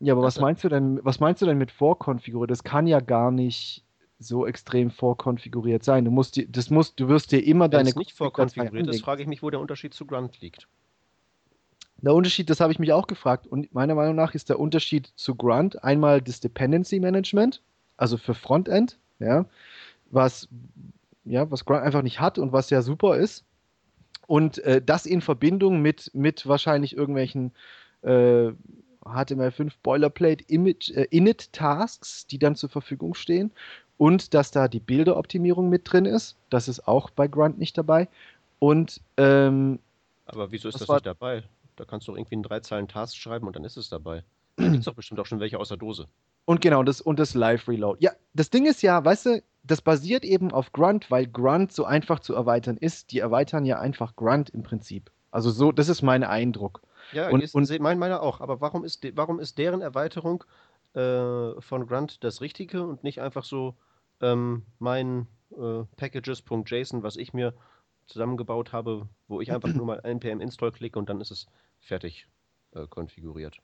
[0.00, 0.98] Ja, aber das was meinst du denn?
[1.04, 2.50] Was meinst du denn mit vorkonfiguriert?
[2.50, 3.84] Das kann ja gar nicht
[4.18, 6.04] so extrem vorkonfiguriert sein.
[6.04, 7.84] Du musst, das musst, du wirst dir immer Wenn deine.
[7.84, 10.66] Wenn es nicht vorkonfiguriert ist, frage ich mich, wo der Unterschied zu Grunt liegt.
[12.00, 13.46] Der Unterschied, das habe ich mich auch gefragt.
[13.46, 17.60] Und meiner Meinung nach ist der Unterschied zu Grunt einmal das Dependency Management,
[17.96, 19.46] also für Frontend, ja,
[20.10, 20.48] was,
[21.24, 23.44] ja, was Grunt einfach nicht hat und was ja super ist.
[24.28, 27.52] Und äh, das in Verbindung mit, mit wahrscheinlich irgendwelchen
[28.02, 28.52] äh,
[29.04, 33.50] HTML5 Boilerplate Image, äh, Init Tasks, die dann zur Verfügung stehen.
[33.96, 36.36] Und dass da die Bilderoptimierung mit drin ist.
[36.50, 38.06] Das ist auch bei Grunt nicht dabei.
[38.60, 39.80] Und ähm,
[40.26, 41.42] aber wieso ist das, das nicht dabei?
[41.78, 44.24] Da kannst du irgendwie einen drei Zeilen Task schreiben und dann ist es dabei.
[44.56, 46.08] Da gibt es doch bestimmt auch schon welche aus der Dose.
[46.44, 47.98] Und genau, das, und das Live-Reload.
[48.02, 51.84] Ja, das Ding ist ja, weißt du, das basiert eben auf Grunt, weil Grunt so
[51.84, 53.12] einfach zu erweitern ist.
[53.12, 55.10] Die erweitern ja einfach Grunt im Prinzip.
[55.30, 56.82] Also so, das ist mein Eindruck.
[57.12, 58.40] Ja, und, ist, und mein meiner auch.
[58.40, 60.42] Aber warum ist, de, warum ist deren Erweiterung
[60.94, 63.76] äh, von Grunt das Richtige und nicht einfach so
[64.20, 67.54] ähm, mein äh, Packages.json, was ich mir
[68.08, 71.46] zusammengebaut habe, wo ich einfach nur mal npm install klicke und dann ist es
[71.78, 72.26] fertig
[72.72, 73.58] äh, konfiguriert.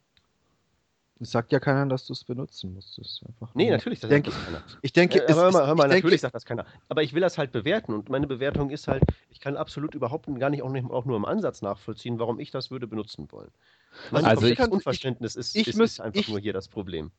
[1.20, 2.98] Es sagt ja keiner, dass du es benutzen musst.
[2.98, 4.62] Das einfach nee, natürlich sagt denke, das keiner.
[4.82, 6.66] Ich denke, äh, hör mal, hör mal, natürlich denke, sagt das keiner.
[6.88, 10.26] Aber ich will das halt bewerten und meine Bewertung ist halt, ich kann absolut überhaupt
[10.38, 13.50] gar nicht auch, nicht, auch nur im Ansatz nachvollziehen, warum ich das würde benutzen wollen.
[14.10, 17.12] Mein also ich kann, Unverständnis ist, ich, ist, ist einfach ich, nur hier das Problem.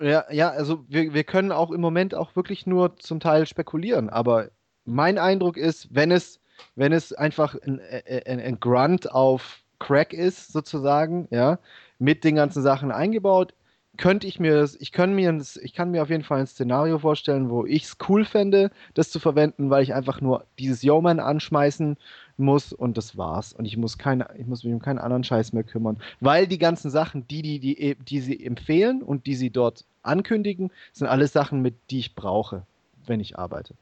[0.00, 4.10] Ja, ja, also wir, wir können auch im Moment auch wirklich nur zum Teil spekulieren,
[4.10, 4.50] aber
[4.84, 6.40] mein Eindruck ist, wenn es
[6.76, 7.80] wenn es einfach ein,
[8.26, 11.58] ein, ein Grunt auf Crack ist, sozusagen, ja,
[11.98, 13.54] mit den ganzen Sachen eingebaut,
[13.98, 16.98] könnte ich mir das, ich kann mir, ich kann mir auf jeden Fall ein Szenario
[16.98, 21.20] vorstellen, wo ich es cool fände, das zu verwenden, weil ich einfach nur dieses Yeoman
[21.20, 21.96] anschmeißen
[22.38, 23.52] muss und das war's.
[23.52, 25.98] Und ich muss keine, ich muss mich um keinen anderen Scheiß mehr kümmern.
[26.20, 30.70] Weil die ganzen Sachen, die, die, die, die sie empfehlen und die sie dort ankündigen,
[30.92, 32.62] sind alles Sachen, mit die ich brauche,
[33.06, 33.74] wenn ich arbeite.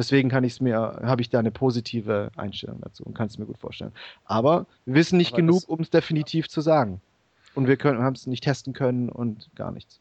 [0.00, 3.36] Deswegen kann ich es mir, habe ich da eine positive Einstellung dazu und kann es
[3.36, 3.92] mir gut vorstellen.
[4.24, 7.02] Aber wir wissen nicht Aber genug, um es definitiv zu sagen.
[7.54, 10.00] Und wir können, haben es nicht testen können und gar nichts.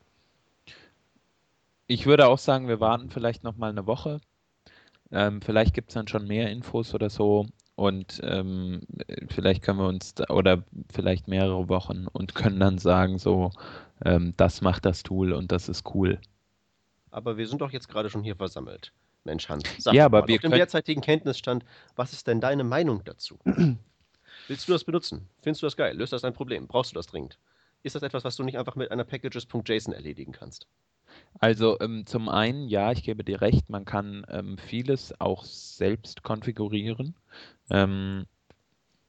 [1.87, 4.21] Ich würde auch sagen, wir warten vielleicht noch mal eine Woche.
[5.11, 7.47] Ähm, vielleicht gibt es dann schon mehr Infos oder so.
[7.75, 8.79] Und ähm,
[9.27, 13.51] vielleicht können wir uns da, oder vielleicht mehrere Wochen und können dann sagen, so,
[14.05, 16.21] ähm, das macht das Tool und das ist cool.
[17.11, 18.93] Aber wir sind doch jetzt gerade schon hier versammelt.
[19.23, 21.65] Mensch, Hans, Ja, aber mal, wir auf dem derzeitigen Kenntnisstand,
[21.95, 23.37] was ist denn deine Meinung dazu?
[24.47, 25.29] Willst du das benutzen?
[25.41, 25.95] Findest du das geil?
[25.95, 26.67] Löst das ein Problem?
[26.67, 27.37] Brauchst du das dringend?
[27.83, 30.67] Ist das etwas, was du nicht einfach mit einer Packages.json erledigen kannst?
[31.39, 36.23] Also ähm, zum einen, ja, ich gebe dir recht, man kann ähm, vieles auch selbst
[36.23, 37.15] konfigurieren.
[37.69, 38.25] Ähm,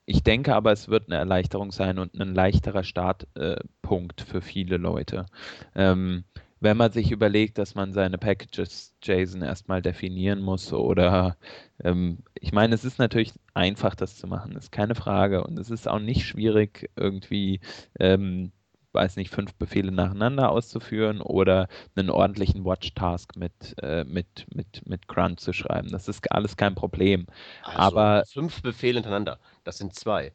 [0.06, 4.76] ich denke aber, es wird eine Erleichterung sein und ein leichterer Startpunkt äh, für viele
[4.76, 5.26] Leute.
[5.74, 6.24] Ähm,
[6.60, 11.36] wenn man sich überlegt, dass man seine Packages JSON erstmal definieren muss oder
[11.82, 15.44] ähm, ich meine, es ist natürlich einfach, das zu machen, ist keine Frage.
[15.44, 17.60] Und es ist auch nicht schwierig, irgendwie
[17.98, 18.52] ähm,
[18.92, 23.52] weiß nicht, fünf Befehle nacheinander auszuführen oder einen ordentlichen Watch-Task mit,
[23.82, 25.90] äh, mit, mit, mit Grunt zu schreiben.
[25.90, 27.26] Das ist alles kein Problem.
[27.62, 29.38] Also, Aber- fünf Befehle hintereinander.
[29.64, 30.32] Das sind zwei.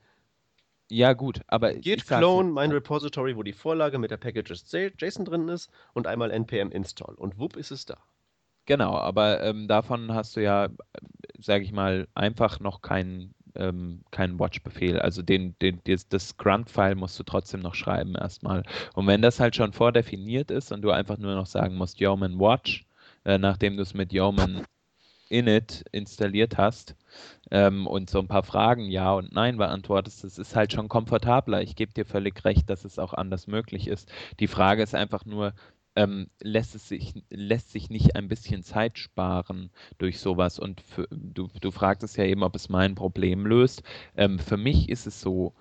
[0.90, 2.72] Ja, gut, aber Git clone mein.
[2.72, 7.16] Repository, wo die Vorlage mit der Packages.json drin ist und einmal npm install.
[7.16, 7.98] Und wupp ist es da.
[8.66, 10.70] Genau, aber ähm, davon hast du ja,
[11.40, 15.00] sage ich mal, einfach noch keinen ähm, keinen Watch-Befehl.
[15.00, 18.64] Also den, den, das, das Grunt-File musst du trotzdem noch schreiben erstmal.
[18.94, 22.40] Und wenn das halt schon vordefiniert ist und du einfach nur noch sagen musst, Yeoman
[22.40, 22.86] Watch,
[23.24, 24.66] äh, nachdem du es mit Yeoman
[25.30, 26.96] Init installiert hast
[27.52, 31.62] ähm, und so ein paar Fragen Ja und Nein beantwortest, das ist halt schon komfortabler.
[31.62, 34.12] Ich gebe dir völlig recht, dass es auch anders möglich ist.
[34.40, 35.54] Die Frage ist einfach nur,
[35.96, 40.60] ähm, lässt es sich, lässt sich nicht ein bisschen Zeit sparen durch sowas?
[40.60, 43.84] Und für, du, du fragtest ja eben, ob es mein Problem löst.
[44.16, 45.54] Ähm, für mich ist es so,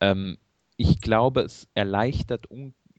[0.00, 0.38] ähm,
[0.76, 2.46] ich glaube, es erleichtert,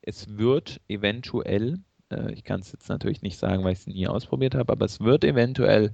[0.01, 1.80] es wird eventuell,
[2.10, 4.86] äh, ich kann es jetzt natürlich nicht sagen, weil ich es nie ausprobiert habe, aber
[4.86, 5.91] es wird eventuell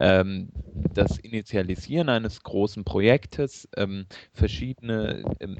[0.00, 0.50] ähm,
[0.94, 5.56] das Initialisieren eines großen Projektes, ähm, verschiedene ähm,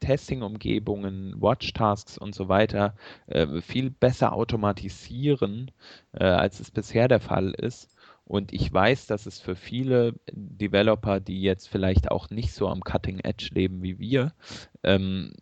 [0.00, 2.94] Testing-Umgebungen, Watch-Tasks und so weiter
[3.26, 5.70] äh, viel besser automatisieren,
[6.12, 7.94] äh, als es bisher der Fall ist.
[8.24, 12.82] Und ich weiß, dass es für viele Developer, die jetzt vielleicht auch nicht so am
[12.82, 14.34] Cutting Edge leben wie wir,
[14.84, 15.32] ähm,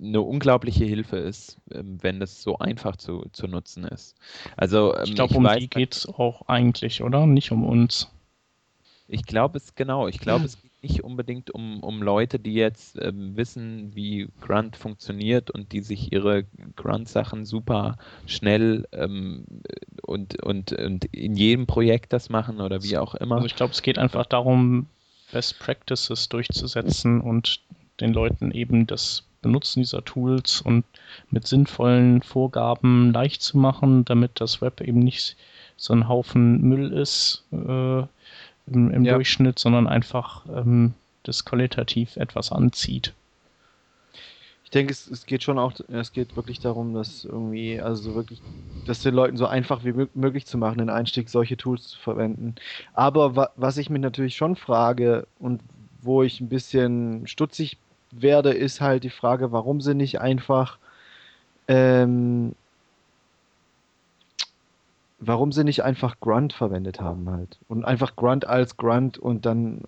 [0.00, 4.16] eine unglaubliche Hilfe ist, ähm, wenn das so einfach zu, zu nutzen ist.
[4.56, 7.26] Also ähm, Ich glaube, um weiß, die geht es auch eigentlich, oder?
[7.26, 8.08] Nicht um uns.
[9.08, 10.06] ich glaube es genau.
[10.08, 14.76] Ich glaube, es geht nicht unbedingt um, um Leute, die jetzt ähm, wissen, wie Grunt
[14.76, 16.44] funktioniert und die sich ihre
[16.76, 17.96] Grunt-Sachen super
[18.26, 19.44] schnell ähm,
[20.02, 23.36] und, und, und in jedem Projekt das machen oder wie auch immer.
[23.36, 24.86] Also ich glaube, es geht einfach darum,
[25.32, 27.60] Best Practices durchzusetzen und
[28.00, 30.84] den Leuten eben das Benutzen dieser Tools und
[31.30, 35.36] mit sinnvollen Vorgaben leicht zu machen, damit das Web eben nicht
[35.76, 38.00] so ein Haufen Müll ist äh,
[38.66, 39.12] im, im Ja.
[39.14, 43.14] Durchschnitt, sondern einfach ähm, das qualitativ etwas anzieht.
[44.64, 48.42] Ich denke, es, es geht schon auch, es geht wirklich darum, dass irgendwie, also wirklich,
[48.84, 51.98] das den Leuten so einfach wie mö- möglich zu machen, den Einstieg solche Tools zu
[51.98, 52.54] verwenden.
[52.92, 55.62] Aber wa was ich mich natürlich schon frage und
[56.00, 57.78] wo ich ein bisschen stutzig
[58.12, 60.78] werde, ist halt die Frage, warum sie nicht einfach,
[61.68, 62.54] ähm,
[65.20, 67.58] warum sie nicht einfach Grunt verwendet haben halt.
[67.66, 69.80] Und einfach Grunt als Grunt und dann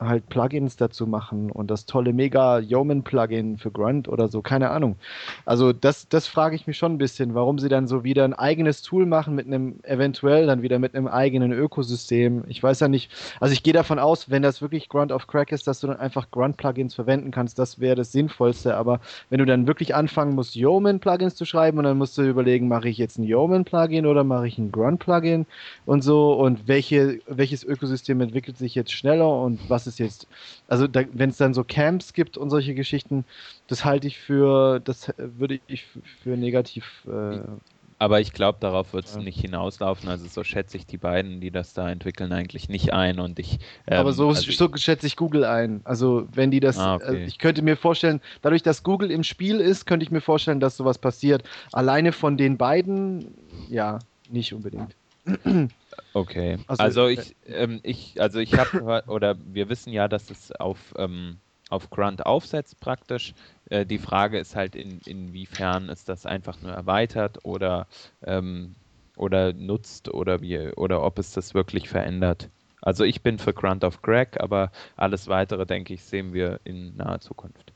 [0.00, 4.70] halt Plugins dazu machen und das tolle mega Yeoman Plugin für Grunt oder so, keine
[4.70, 4.96] Ahnung.
[5.44, 8.32] Also das, das frage ich mich schon ein bisschen, warum sie dann so wieder ein
[8.32, 12.44] eigenes Tool machen mit einem, eventuell dann wieder mit einem eigenen Ökosystem.
[12.48, 13.10] Ich weiß ja nicht,
[13.40, 15.98] also ich gehe davon aus, wenn das wirklich Grunt of Crack ist, dass du dann
[15.98, 20.34] einfach Grunt Plugins verwenden kannst, das wäre das Sinnvollste, aber wenn du dann wirklich anfangen
[20.34, 23.66] musst, Yeoman Plugins zu schreiben und dann musst du überlegen, mache ich jetzt ein Yeoman
[23.66, 25.46] Plugin oder mache ich ein Plugin
[25.84, 30.26] und so und welche, welches Ökosystem entwickelt sich jetzt schneller und was ist jetzt,
[30.66, 33.24] also da, wenn es dann so Camps gibt und solche Geschichten,
[33.66, 37.06] das halte ich für, das würde ich für negativ.
[37.06, 37.40] Äh,
[38.00, 39.22] Aber ich glaube, darauf wird es Ja.
[39.22, 40.08] nicht hinauslaufen.
[40.08, 43.18] Also so schätze ich die beiden, die das da entwickeln, eigentlich nicht ein.
[43.18, 43.58] Und ich,
[43.88, 45.80] ähm, aber so, also so schätze ich Google ein.
[45.84, 47.24] Also wenn die das, Ah, okay.
[47.24, 50.60] äh, ich könnte mir vorstellen, dadurch, dass Google im Spiel ist, könnte ich mir vorstellen,
[50.60, 51.42] dass sowas passiert.
[51.72, 53.34] Alleine von den beiden,
[53.66, 53.98] ja,
[54.28, 54.94] nicht unbedingt.
[56.14, 56.58] Okay.
[56.66, 60.30] Also, Also, äh, ich, ähm, ich, also ich habe gehört, oder wir wissen ja, dass
[60.30, 61.38] es auf, ähm,
[61.70, 63.34] auf Grunt aufsetzt praktisch.
[63.70, 67.86] Äh, die Frage ist halt, in, inwiefern ist das einfach nur erweitert oder
[68.24, 68.74] ähm,
[69.16, 72.48] oder nutzt oder wie oder ob es das wirklich verändert.
[72.80, 76.96] Also ich bin für Grunt of Greg, aber alles weitere, denke ich, sehen wir in
[76.96, 77.72] naher Zukunft.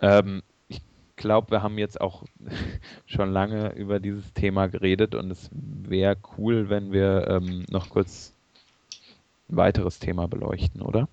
[0.00, 0.42] Ähm,
[1.18, 2.24] glaube, wir haben jetzt auch
[3.06, 8.32] schon lange über dieses Thema geredet und es wäre cool, wenn wir ähm, noch kurz
[9.50, 11.08] ein weiteres Thema beleuchten, oder?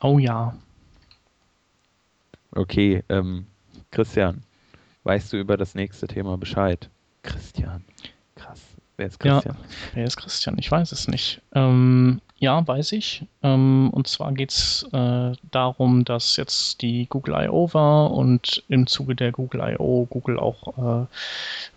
[0.00, 0.56] Oh ja.
[2.52, 3.46] Okay, ähm,
[3.92, 4.42] Christian,
[5.04, 6.90] weißt du über das nächste Thema Bescheid?
[7.22, 7.84] Christian,
[8.34, 8.69] krass.
[9.00, 9.56] Wer ist Christian?
[9.56, 10.56] Ja, wer ist Christian?
[10.58, 11.40] Ich weiß es nicht.
[11.54, 13.24] Ähm, ja, weiß ich.
[13.42, 17.70] Ähm, und zwar geht es äh, darum, dass jetzt die Google I.O.
[17.72, 20.04] war und im Zuge der Google I.O.
[20.04, 21.06] Google auch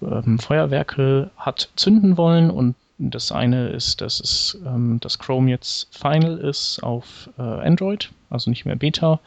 [0.02, 5.50] äh, ähm, Feuerwerke hat zünden wollen und das eine ist, dass es ähm, dass Chrome
[5.50, 9.22] jetzt Final ist auf äh, Android, also nicht mehr Beta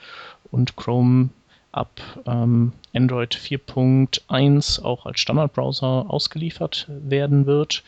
[0.50, 1.30] und Chrome
[1.76, 7.82] ab ähm, Android 4.1 auch als Standardbrowser ausgeliefert werden wird.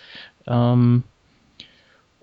[0.47, 1.03] Ähm,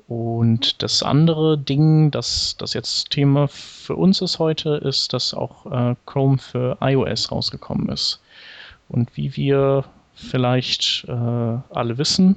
[0.08, 5.66] und das andere Ding, das, das jetzt Thema für uns ist heute, ist, dass auch
[5.66, 8.22] äh, Chrome für iOS rausgekommen ist.
[8.88, 12.36] Und wie wir vielleicht äh, alle wissen,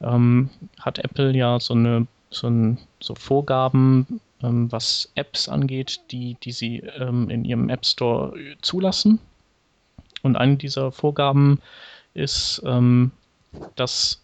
[0.00, 0.48] ähm,
[0.80, 6.52] hat Apple ja so eine so, ein, so Vorgaben, ähm, was Apps angeht, die, die
[6.52, 9.18] sie ähm, in ihrem App Store zulassen.
[10.22, 11.60] Und eine dieser Vorgaben
[12.14, 13.10] ist, ähm,
[13.76, 14.22] dass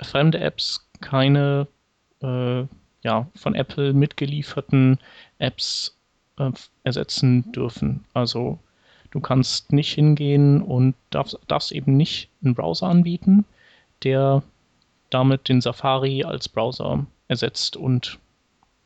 [0.00, 1.66] fremde Apps keine
[2.22, 2.64] äh,
[3.02, 4.98] ja, von Apple mitgelieferten
[5.38, 5.96] Apps
[6.38, 6.50] äh,
[6.84, 8.04] ersetzen dürfen.
[8.14, 8.58] Also
[9.10, 13.44] du kannst nicht hingehen und darfst, darfst eben nicht einen Browser anbieten,
[14.02, 14.42] der
[15.10, 18.18] damit den Safari als Browser ersetzt und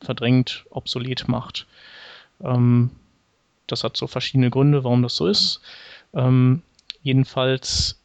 [0.01, 1.67] verdrängt, obsolet macht.
[2.43, 2.91] Ähm,
[3.67, 5.61] das hat so verschiedene Gründe, warum das so ist.
[6.13, 6.61] Ähm,
[7.03, 7.99] jedenfalls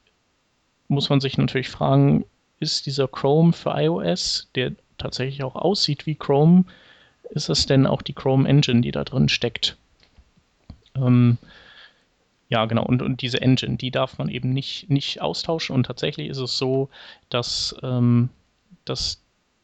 [0.88, 2.24] muss man sich natürlich fragen,
[2.60, 6.64] ist dieser Chrome für iOS, der tatsächlich auch aussieht wie Chrome,
[7.30, 9.76] ist es denn auch die Chrome Engine, die da drin steckt?
[10.94, 11.38] Ähm,
[12.48, 12.84] ja, genau.
[12.84, 15.74] Und, und diese Engine, die darf man eben nicht, nicht austauschen.
[15.74, 16.88] Und tatsächlich ist es so,
[17.28, 18.30] dass, ähm,
[18.84, 19.20] dass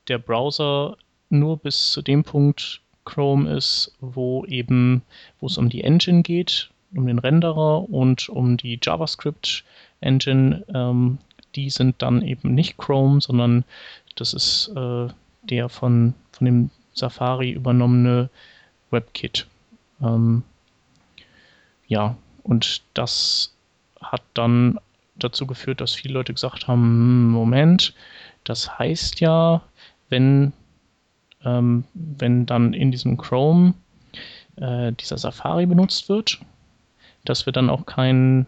[0.09, 0.97] der Browser
[1.33, 5.03] nur bis zu dem Punkt Chrome ist, wo eben,
[5.41, 9.65] wo es um die Engine geht, um den Renderer und um die JavaScript
[10.01, 10.65] Engine.
[10.73, 11.19] Ähm,
[11.55, 13.65] die sind dann eben nicht Chrome, sondern
[14.17, 15.09] das ist äh,
[15.43, 18.31] der von, von dem Safari übernommene
[18.91, 19.47] WebKit.
[20.01, 20.43] Ähm,
[21.87, 23.55] ja, und das
[24.01, 24.79] hat dann
[25.17, 27.95] dazu geführt, dass viele Leute gesagt haben, hm, Moment,
[28.45, 29.63] das heißt ja,
[30.09, 30.53] wenn,
[31.45, 33.75] ähm, wenn dann in diesem Chrome
[34.57, 36.41] äh, dieser Safari benutzt wird,
[37.25, 38.47] dass wir dann auch keinen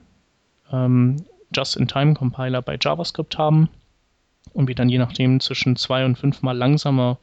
[0.72, 1.24] ähm,
[1.55, 3.68] Just-in-Time-Compiler bei JavaScript haben
[4.53, 7.18] und wir dann je nachdem zwischen zwei und fünfmal langsamer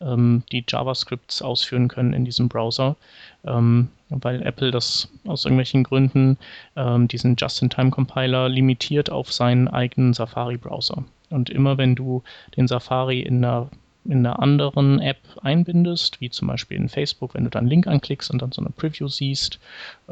[0.00, 2.96] ähm, die JavaScripts ausführen können in diesem Browser,
[3.44, 6.38] ähm, weil Apple das aus irgendwelchen Gründen
[6.76, 11.04] ähm, diesen Just-in-Time-Compiler limitiert auf seinen eigenen Safari-Browser.
[11.30, 12.22] Und immer wenn du
[12.56, 13.68] den Safari in einer
[14.04, 17.86] in einer anderen App einbindest, wie zum Beispiel in Facebook, wenn du dann einen Link
[17.86, 19.58] anklickst und dann so eine Preview siehst,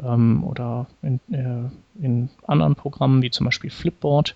[0.01, 4.35] ähm, oder in, äh, in, anderen Programmen wie zum Beispiel Flipboard,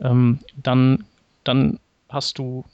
[0.00, 1.04] ähm, dann,
[1.44, 1.78] dann
[2.08, 2.64] hast du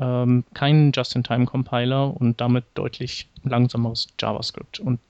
[0.00, 4.80] ähm, keinen Just-in-Time-Compiler und damit deutlich langsameres JavaScript.
[4.80, 5.00] Und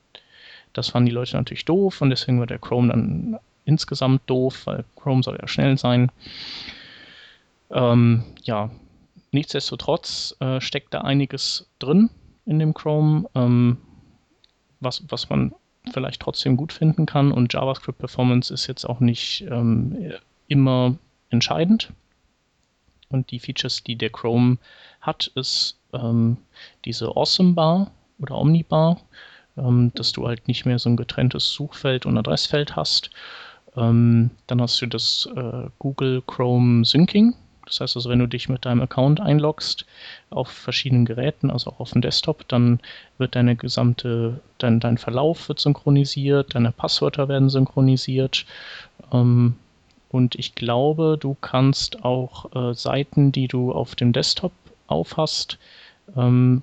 [0.72, 4.84] das fanden die Leute natürlich doof und deswegen war der Chrome dann insgesamt doof, weil
[4.96, 6.10] Chrome soll ja schnell sein.
[7.70, 8.70] Ähm, ja,
[9.32, 12.10] nichtsdestotrotz äh, steckt da einiges drin
[12.46, 13.78] in dem Chrome, ähm,
[14.80, 15.54] was, was man
[15.92, 20.12] vielleicht trotzdem gut finden kann und JavaScript Performance ist jetzt auch nicht ähm,
[20.48, 20.96] immer
[21.30, 21.92] entscheidend.
[23.10, 24.58] Und die Features, die der Chrome
[25.00, 26.36] hat, ist ähm,
[26.84, 29.00] diese Awesome Bar oder Omnibar,
[29.56, 33.10] ähm, dass du halt nicht mehr so ein getrenntes Suchfeld und Adressfeld hast.
[33.76, 37.34] Ähm, dann hast du das äh, Google Chrome Syncing.
[37.68, 39.84] Das heißt also, wenn du dich mit deinem Account einloggst
[40.30, 42.80] auf verschiedenen Geräten, also auch auf dem Desktop, dann
[43.18, 48.46] wird deine gesamte, dein, dein Verlauf wird synchronisiert, deine Passwörter werden synchronisiert.
[49.12, 49.56] Ähm,
[50.10, 54.52] und ich glaube, du kannst auch äh, Seiten, die du auf dem Desktop
[54.86, 55.58] aufhast,
[56.16, 56.62] ähm,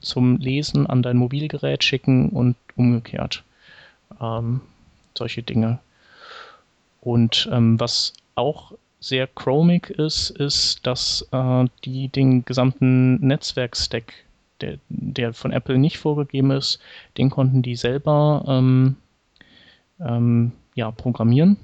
[0.00, 3.44] zum Lesen an dein Mobilgerät schicken und umgekehrt.
[4.20, 4.62] Ähm,
[5.16, 5.78] solche Dinge.
[7.02, 8.72] Und ähm, was auch
[9.02, 14.14] sehr chromig ist, ist, dass äh, die den gesamten Netzwerkstack,
[14.60, 16.78] der, der von Apple nicht vorgegeben ist,
[17.18, 18.96] den konnten die selber ähm,
[20.00, 21.56] ähm, ja, programmieren.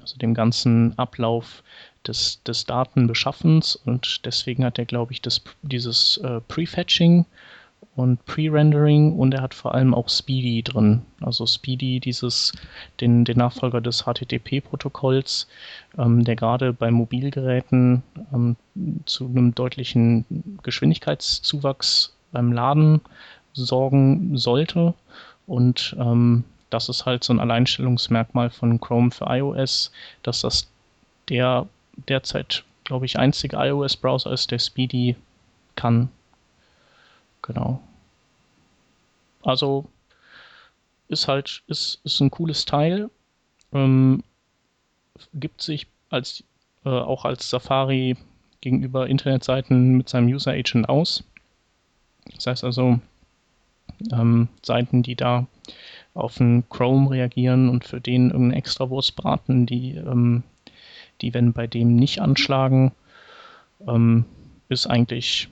[0.00, 1.62] Also dem ganzen Ablauf
[2.06, 3.76] des, des Datenbeschaffens.
[3.76, 7.24] Und deswegen hat er, glaube ich, das, dieses äh, Prefetching
[7.96, 11.02] und Pre-Rendering und er hat vor allem auch Speedy drin.
[11.20, 12.52] Also Speedy, dieses,
[13.00, 15.48] den, den Nachfolger des HTTP-Protokolls,
[15.96, 18.02] ähm, der gerade bei Mobilgeräten
[18.34, 18.56] ähm,
[19.06, 20.26] zu einem deutlichen
[20.62, 23.00] Geschwindigkeitszuwachs beim Laden
[23.54, 24.92] sorgen sollte.
[25.46, 29.90] Und ähm, das ist halt so ein Alleinstellungsmerkmal von Chrome für iOS,
[30.22, 30.68] dass das
[31.30, 31.66] der
[32.08, 35.16] derzeit, glaube ich, einzige iOS-Browser ist, der Speedy
[35.76, 36.10] kann.
[37.46, 37.80] Genau.
[39.42, 39.86] Also
[41.08, 43.10] ist halt, ist, ist ein cooles Teil.
[43.72, 44.22] Ähm,
[45.34, 46.44] gibt sich als
[46.84, 48.16] äh, auch als Safari
[48.60, 51.22] gegenüber Internetseiten mit seinem User Agent aus.
[52.34, 52.98] Das heißt also,
[54.12, 55.46] ähm, Seiten, die da
[56.14, 60.42] auf einen Chrome reagieren und für den irgendeine Extrawurst braten, die, ähm,
[61.20, 62.92] die wenn bei dem nicht anschlagen,
[63.86, 64.24] ähm,
[64.68, 65.48] ist eigentlich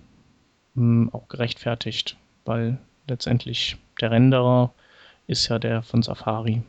[0.77, 4.73] ähm, auch gerechtfertigt, weil letztendlich der Renderer
[5.27, 6.63] ist ja der von Safari.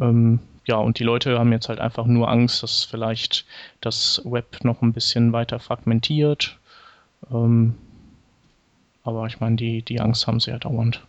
[0.00, 3.44] Ähm, ja, und die Leute haben jetzt halt einfach nur Angst, dass vielleicht
[3.80, 6.58] das Web noch ein bisschen weiter fragmentiert.
[7.30, 7.74] Ähm,
[9.04, 11.02] aber ich meine, die, die Angst haben sie ja dauernd.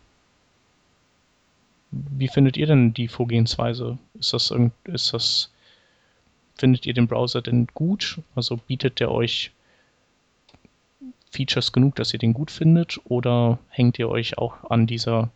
[1.91, 3.99] Wie findet ihr denn die Vorgehensweise?
[4.20, 4.51] Ist das,
[4.86, 5.51] ist das,
[6.56, 8.20] findet ihr den Browser denn gut?
[8.36, 9.51] Also bietet der euch
[11.34, 13.01] Features genug, dass ihr den gut findet?
[13.05, 15.31] Oder hängt ihr euch auch an dieser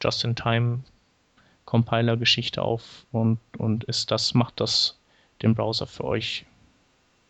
[0.00, 4.98] Just-in-Time-Compiler-Geschichte auf und, und ist das, macht das
[5.42, 6.46] den Browser für euch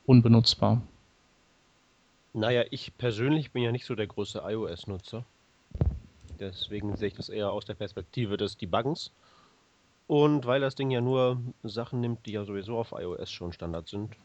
[0.05, 0.83] unbenutzbar?
[2.35, 5.25] Naja, ich persönlich bin ja nicht so der große iOS-Nutzer.
[6.39, 9.11] Deswegen sehe ich das eher aus der Perspektive des Debuggens.
[10.07, 13.89] Und weil das Ding ja nur Sachen nimmt, die ja sowieso auf iOS schon Standard
[13.89, 14.17] sind,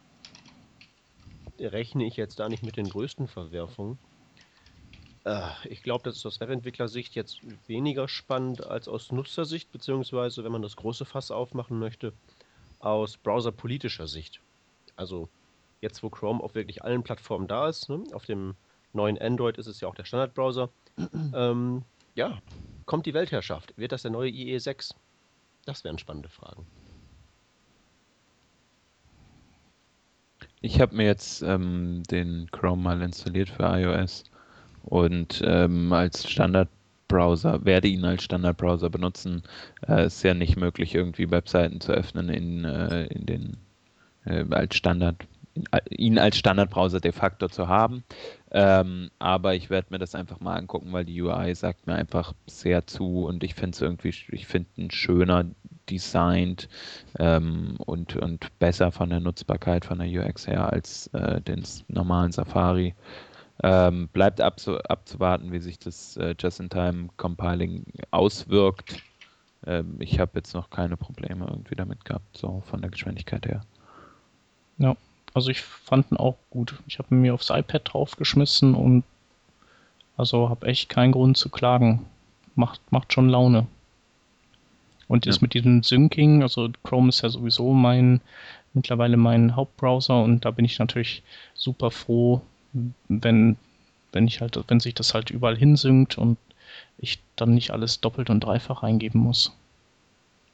[1.59, 3.97] rechne ich jetzt da nicht mit den größten Verwerfungen.
[5.25, 10.51] Äh, ich glaube, das ist aus Webentwicklersicht jetzt weniger spannend als aus Nutzersicht, beziehungsweise, wenn
[10.51, 12.13] man das große Fass aufmachen möchte,
[12.79, 14.39] aus browserpolitischer Sicht.
[14.95, 15.29] Also
[15.81, 18.03] jetzt, wo Chrome auf wirklich allen Plattformen da ist, ne?
[18.13, 18.55] auf dem
[18.93, 20.69] neuen Android ist es ja auch der Standardbrowser.
[21.33, 21.83] ähm,
[22.15, 22.39] ja,
[22.85, 23.77] kommt die Weltherrschaft?
[23.77, 24.95] Wird das der neue IE6?
[25.65, 26.65] Das wären spannende Fragen.
[30.61, 34.23] Ich habe mir jetzt ähm, den Chrome mal installiert für iOS
[34.83, 39.43] und ähm, als Standardbrowser, werde ihn als Standardbrowser benutzen.
[39.87, 43.57] Äh, ist ja nicht möglich, irgendwie Webseiten zu öffnen in, äh, in den
[44.25, 45.27] äh, als Standard
[45.89, 48.03] ihn als Standardbrowser de facto zu haben.
[48.51, 52.33] Ähm, aber ich werde mir das einfach mal angucken, weil die UI sagt mir einfach
[52.47, 55.45] sehr zu und ich finde es irgendwie, ich finde ihn schöner
[55.89, 56.69] designt
[57.19, 62.31] ähm, und, und besser von der Nutzbarkeit von der UX her als äh, den normalen
[62.31, 62.93] Safari.
[63.63, 69.01] Ähm, bleibt abzu abzuwarten, wie sich das äh, Just-in-Time-Compiling auswirkt.
[69.65, 73.61] Ähm, ich habe jetzt noch keine Probleme irgendwie damit gehabt, so von der Geschwindigkeit her.
[74.77, 74.95] Ja.
[75.33, 76.81] Also ich fand ihn auch gut.
[76.87, 79.03] Ich habe mir aufs iPad draufgeschmissen und
[80.15, 82.05] also habe echt keinen Grund zu klagen.
[82.55, 83.67] Macht, macht schon Laune.
[85.07, 85.29] Und ja.
[85.29, 88.21] ist mit diesem Syncing, also Chrome ist ja sowieso mein,
[88.73, 92.41] mittlerweile mein Hauptbrowser und da bin ich natürlich super froh,
[93.07, 93.57] wenn,
[94.11, 96.37] wenn ich halt, wenn sich das halt überall hinsynkt und
[96.97, 99.55] ich dann nicht alles doppelt und dreifach eingeben muss.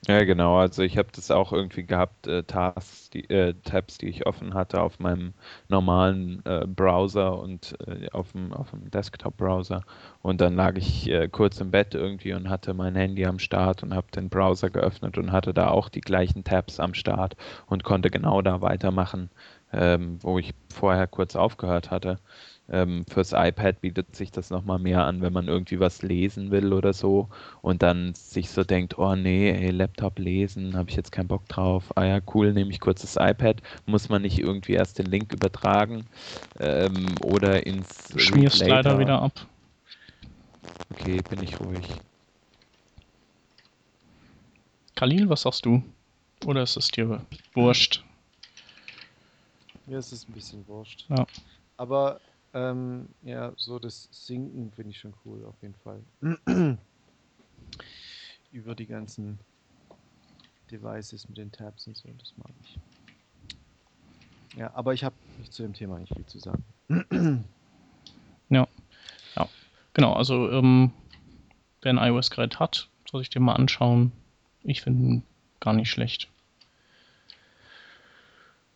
[0.08, 0.58] Ja, genau.
[0.58, 4.54] Also ich habe das auch irgendwie gehabt, äh, Tasks, die, äh, Tabs, die ich offen
[4.54, 5.34] hatte auf meinem
[5.70, 9.82] normalen äh, Browser und äh, auf dem, auf dem Desktop-Browser.
[10.22, 13.82] Und dann lag ich äh, kurz im Bett irgendwie und hatte mein Handy am Start
[13.82, 17.38] und habe den Browser geöffnet und hatte da auch die gleichen Tabs am Start
[17.68, 19.30] und konnte genau da weitermachen,
[19.74, 22.20] ähm, wo ich vorher kurz aufgehört hatte.
[22.70, 26.72] Ähm, fürs iPad bietet sich das nochmal mehr an, wenn man irgendwie was lesen will
[26.72, 27.28] oder so
[27.62, 31.48] und dann sich so denkt, oh nee, ey, Laptop lesen, habe ich jetzt keinen Bock
[31.50, 31.92] drauf.
[31.96, 33.62] Ah ja, cool, nehme ich kurz das iPad.
[33.86, 36.06] Muss man nicht irgendwie erst den Link übertragen
[36.60, 39.46] ähm, oder ins du Schmierst leider wieder ab.
[40.94, 41.90] Okay, bin ich ruhig.
[44.96, 45.84] Khalil, was sagst du?
[46.46, 48.04] Oder ist es dir wurscht?
[49.86, 51.06] Mir ist es ein bisschen wurscht.
[51.10, 51.26] Ja.
[51.78, 52.22] Aber
[52.54, 56.04] ähm, ja, so das Sinken finde ich schon cool, auf jeden Fall.
[58.52, 59.40] Über die ganzen
[60.72, 62.80] Devices mit den Tabs und so, das mag ich.
[64.56, 65.16] Ja, aber ich habe
[65.50, 66.64] zu dem Thema nicht viel zu sagen.
[68.50, 68.68] ja,
[69.36, 69.50] ja,
[69.94, 70.14] genau.
[70.14, 70.92] Also, ähm,
[71.82, 74.12] wer ein iOS-Gerät hat, soll sich den mal anschauen.
[74.64, 75.24] Ich finde ihn
[75.60, 76.30] gar nicht schlecht.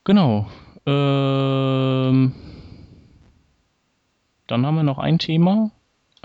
[0.03, 0.49] Genau.
[0.87, 2.33] Ähm,
[4.47, 5.69] dann haben wir noch ein Thema.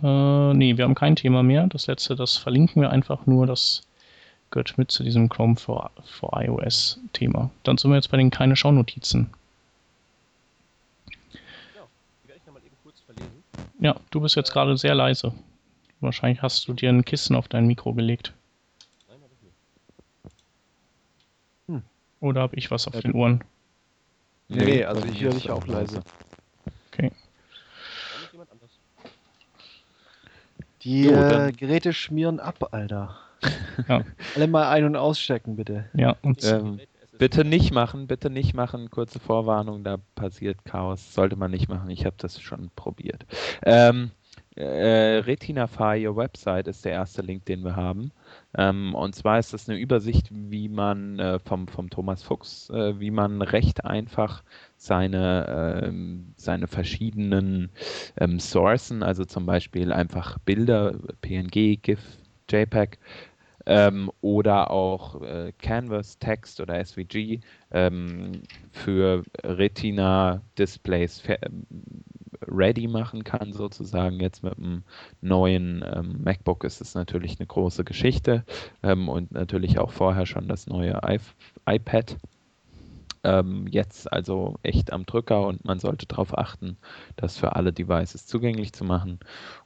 [0.00, 1.66] Äh, nee, wir haben kein Thema mehr.
[1.66, 3.46] Das letzte, das verlinken wir einfach nur.
[3.46, 3.82] Das
[4.50, 7.50] gehört mit zu diesem Chrome for, for iOS Thema.
[7.64, 9.30] Dann sind wir jetzt bei den keine Schaunotizen.
[11.74, 11.82] Ja,
[12.22, 13.42] die werde ich nochmal eben kurz verlesen.
[13.80, 15.34] Ja, du bist jetzt gerade sehr leise.
[16.00, 18.32] Wahrscheinlich hast du dir ein Kissen auf dein Mikro gelegt.
[19.08, 19.42] Nein, habe ich
[21.68, 21.82] nicht.
[22.20, 23.42] Oder habe ich was auf Ja, den Ohren?
[24.55, 26.03] Nee, nee, also ich höre dich auch leise.
[26.92, 27.11] Okay.
[30.82, 33.18] Die Jo, äh, Geräte schmieren ab, Alter.
[33.88, 34.05] Ja.
[34.36, 35.90] Alle mal ein- und ausstecken, bitte.
[35.94, 36.78] Ja, und Ähm,
[37.18, 38.90] Bitte nicht machen, bitte nicht machen.
[38.90, 41.14] Kurze Vorwarnung, da passiert Chaos.
[41.14, 41.90] Sollte man nicht machen.
[41.90, 43.26] Ich habe das schon probiert.
[43.64, 44.11] Ähm,
[44.57, 48.12] äh, Retinafy, Your Website, ist der erste Link, den wir haben.
[48.57, 52.98] Ähm, und zwar ist das eine Übersicht, wie man äh, vom, vom Thomas Fuchs, äh,
[53.00, 54.42] wie man recht einfach
[54.76, 57.70] seine, ähm, seine verschiedenen
[58.18, 62.00] ähm, Sourcen, also zum Beispiel einfach Bilder, PNG, GIF,
[62.50, 62.98] JPEG,
[63.66, 67.40] ähm, oder auch äh, Canvas, Text oder SVG
[67.70, 68.42] ähm,
[68.72, 71.22] für Retina-Displays
[72.49, 74.20] ready machen kann, sozusagen.
[74.20, 74.82] Jetzt mit dem
[75.20, 78.45] neuen ähm, MacBook ist es natürlich eine große Geschichte
[78.82, 81.18] ähm, und natürlich auch vorher schon das neue I
[81.68, 82.16] iPad.
[83.24, 86.76] Ähm, jetzt also echt am Drücker und man sollte darauf achten,
[87.16, 89.20] das für alle Devices zugänglich zu machen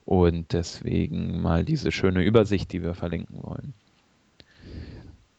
[0.05, 3.73] und deswegen mal diese schöne Übersicht, die wir verlinken wollen.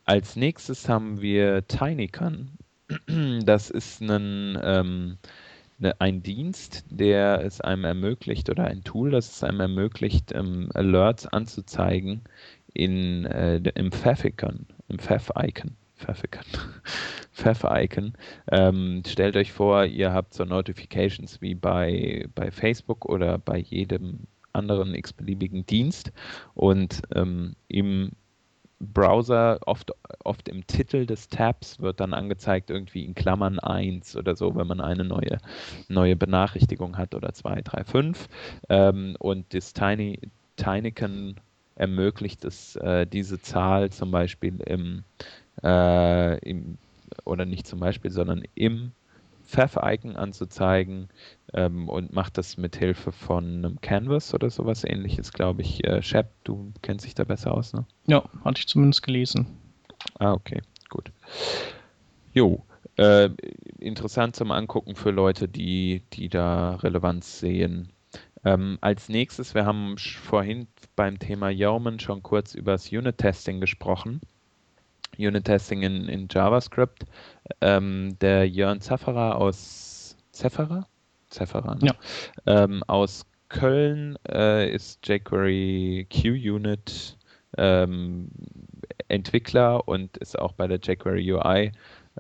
[0.05, 2.49] Als nächstes haben wir TinyCon.
[3.43, 5.17] Das ist ein, ähm,
[5.99, 11.27] ein Dienst, der es einem ermöglicht, oder ein Tool, das es einem ermöglicht, ähm, Alerts
[11.27, 12.21] anzuzeigen
[12.73, 15.75] in, äh, im Favicon, im Fav-Icon.
[15.95, 16.43] Favicon.
[17.31, 18.13] Fav-Icon.
[18.51, 24.27] Ähm, stellt euch vor, ihr habt so Notifications wie bei, bei Facebook oder bei jedem
[24.53, 26.11] anderen x-beliebigen Dienst
[26.55, 28.11] und ähm, im
[28.79, 29.91] Browser, oft,
[30.23, 34.67] oft im Titel des Tabs wird dann angezeigt, irgendwie in Klammern 1 oder so, wenn
[34.67, 35.39] man eine neue,
[35.87, 38.29] neue Benachrichtigung hat oder 2, 3, 5.
[38.69, 40.19] Ähm, und das Tiny,
[40.57, 41.35] Tinycan
[41.75, 45.03] ermöglicht es, äh, diese Zahl zum Beispiel im,
[45.63, 46.77] äh, im,
[47.25, 48.91] oder nicht zum Beispiel, sondern im
[49.47, 51.07] Pfeff-Icon anzuzeigen
[51.53, 55.83] ähm, und macht das mit Hilfe von einem Canvas oder sowas ähnliches, glaube ich.
[55.85, 57.85] Äh, Shep, du kennst dich da besser aus, ne?
[58.07, 59.47] ja, hatte ich zumindest gelesen.
[60.19, 61.11] Ah, okay, gut.
[62.33, 62.65] Jo,
[62.97, 63.29] äh,
[63.79, 67.93] interessant zum Angucken für Leute, die, die da Relevanz sehen.
[68.43, 74.21] Ähm, als nächstes, wir haben vorhin beim Thema Yeoman schon kurz über das Unit-Testing gesprochen.
[75.17, 77.05] Unit-Testing in, in JavaScript.
[77.61, 80.87] Ähm, der Jörn Zafferer aus Zefferer?
[81.29, 81.87] Zefferer, ne?
[81.87, 82.63] Ja.
[82.63, 87.17] Ähm, aus Köln äh, ist jQuery QUnit
[87.57, 88.29] ähm,
[89.07, 91.71] Entwickler und ist auch bei der jQuery UI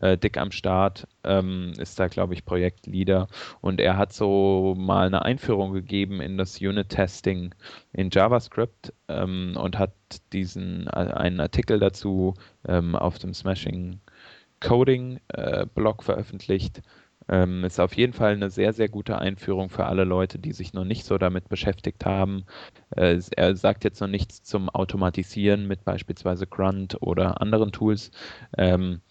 [0.01, 3.27] äh, dick am Start, ähm, ist da, glaube ich, Projektleader.
[3.61, 7.53] Und er hat so mal eine Einführung gegeben in das Unit-Testing
[7.93, 9.93] in JavaScript ähm, und hat
[10.33, 12.33] diesen äh, einen Artikel dazu
[12.67, 13.99] ähm, auf dem Smashing
[14.59, 16.81] Coding äh, Blog veröffentlicht.
[17.29, 20.73] Ähm, ist auf jeden Fall eine sehr, sehr gute Einführung für alle Leute, die sich
[20.73, 22.45] noch nicht so damit beschäftigt haben.
[22.95, 28.11] Äh, er sagt jetzt noch nichts zum Automatisieren mit beispielsweise Grunt oder anderen Tools.
[28.57, 29.01] Ähm,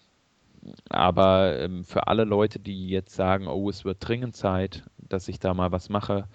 [0.89, 5.39] aber ähm, für alle Leute, die jetzt sagen, oh, es wird dringend Zeit, dass ich
[5.39, 6.29] da mal was mache,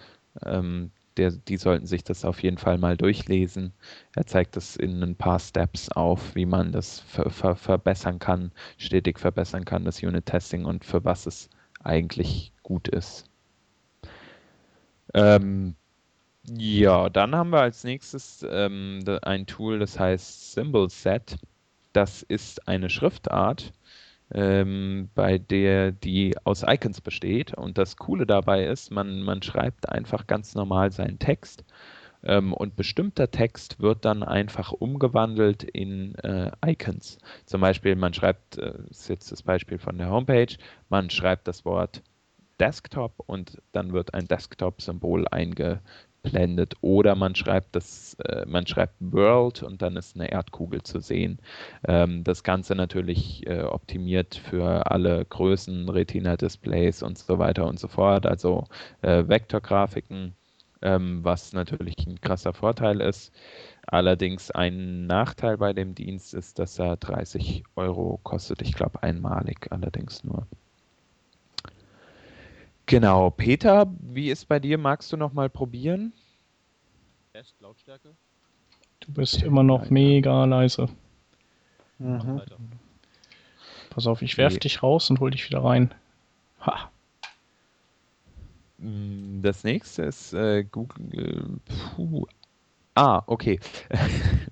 [0.46, 3.74] ähm, der, die sollten sich das auf jeden Fall mal durchlesen.
[4.16, 8.52] Er zeigt das in ein paar Steps auf, wie man das ver ver verbessern kann,
[8.78, 11.50] stetig verbessern kann, das Unit-Testing und für was es
[11.84, 13.26] eigentlich gut ist.
[15.14, 15.76] Ähm,
[16.48, 21.38] ja, dann haben wir als nächstes ähm, ein Tool, das heißt Symbol Set.
[21.94, 23.74] Das ist eine Schriftart,
[24.34, 27.54] ähm, bei der die aus Icons besteht.
[27.54, 31.64] Und das Coole dabei ist, man, man schreibt einfach ganz normal seinen Text
[32.24, 37.18] ähm, und bestimmter Text wird dann einfach umgewandelt in äh, Icons.
[37.46, 40.56] Zum Beispiel, man schreibt, äh, ist jetzt das Beispiel von der Homepage,
[40.90, 42.04] man schreibt das Wort
[42.60, 45.26] Desktop und dann wird ein Desktop-Symbol
[46.24, 46.76] eingeblendet.
[46.82, 51.40] Oder man schreibt das, äh, man schreibt World und dann ist eine Erdkugel zu sehen.
[51.88, 57.88] Ähm, das Ganze natürlich äh, optimiert für alle Größen, Retina-Displays und so weiter und so
[57.88, 58.26] fort.
[58.26, 58.66] Also
[59.02, 60.36] äh, Vektorgrafiken
[60.84, 63.32] ähm, was natürlich ein krasser Vorteil ist.
[63.86, 68.64] Allerdings ein Nachteil bei dem Dienst ist, dass er 30 Euro kostet.
[68.64, 70.48] Ich glaube einmalig allerdings nur.
[72.92, 74.78] Genau, Peter, wie ist bei dir?
[74.78, 76.12] Magst du noch mal probieren?
[77.32, 78.10] Test, Lautstärke.
[79.00, 80.90] Du bist immer noch mega leise.
[82.00, 82.36] Mach Mhm.
[82.38, 82.58] weiter.
[83.92, 84.60] Pass auf, ich werf Nee.
[84.60, 85.94] dich raus und hol dich wieder rein.
[86.66, 86.92] Ha.
[88.80, 91.62] Mm, Das nächste ist äh, Google.
[91.96, 92.26] Puh.
[92.96, 93.58] Ah, okay.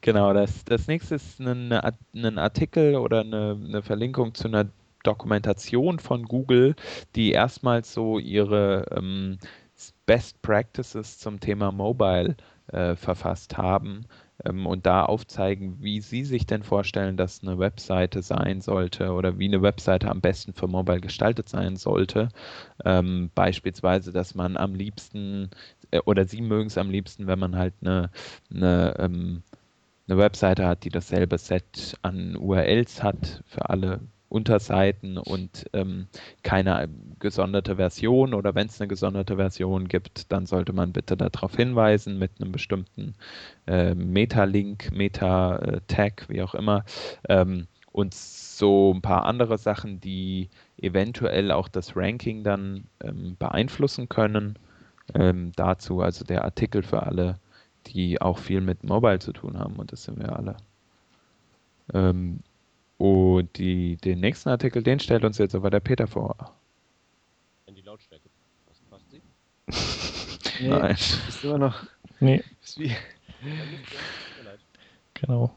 [0.00, 4.70] Genau, das, das nächste ist ein, ein Artikel oder eine, eine Verlinkung zu einer
[5.04, 6.74] Dokumentation von Google,
[7.14, 9.38] die erstmals so ihre ähm,
[10.06, 12.36] Best Practices zum Thema Mobile
[12.68, 14.06] äh, verfasst haben
[14.44, 19.38] ähm, und da aufzeigen, wie sie sich denn vorstellen, dass eine Webseite sein sollte oder
[19.38, 22.28] wie eine Webseite am besten für Mobile gestaltet sein sollte.
[22.84, 25.50] Ähm, beispielsweise, dass man am liebsten
[25.90, 28.10] äh, oder sie mögen es am liebsten, wenn man halt eine,
[28.50, 29.42] eine, ähm,
[30.08, 34.00] eine Webseite hat, die dasselbe Set an URLs hat für alle
[34.34, 36.08] Unterseiten und ähm,
[36.42, 36.88] keine
[37.20, 42.18] gesonderte Version oder wenn es eine gesonderte Version gibt, dann sollte man bitte darauf hinweisen
[42.18, 43.14] mit einem bestimmten
[43.68, 46.84] äh, Meta-Link, Meta-Tag, wie auch immer.
[47.28, 54.08] Ähm, und so ein paar andere Sachen, die eventuell auch das Ranking dann ähm, beeinflussen
[54.08, 54.58] können.
[55.14, 57.38] Ähm, dazu also der Artikel für alle,
[57.86, 60.56] die auch viel mit Mobile zu tun haben und das sind wir alle.
[61.92, 62.40] Ähm,
[62.98, 66.36] und die, den nächsten Artikel, den stellt uns jetzt aber der Peter vor.
[67.66, 68.28] In die Lautstärke.
[68.68, 69.20] Was passt sie?
[70.60, 70.92] Nee, Nein.
[70.92, 71.82] ist immer noch.
[72.20, 72.94] Nee, Ist wie,
[75.14, 75.52] genau.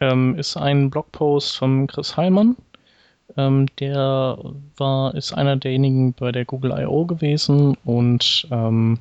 [0.00, 2.56] Ähm, ist ein Blogpost von Chris Heilmann.
[3.36, 4.38] Ähm, der
[4.76, 7.04] war, ist einer derjenigen bei der Google I.O.
[7.04, 8.98] gewesen und ähm,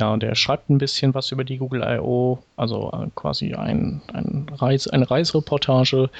[0.00, 4.46] ja, der schreibt ein bisschen was über die Google I.O., also äh, quasi ein, ein
[4.52, 6.10] Reise, eine Reisereportage.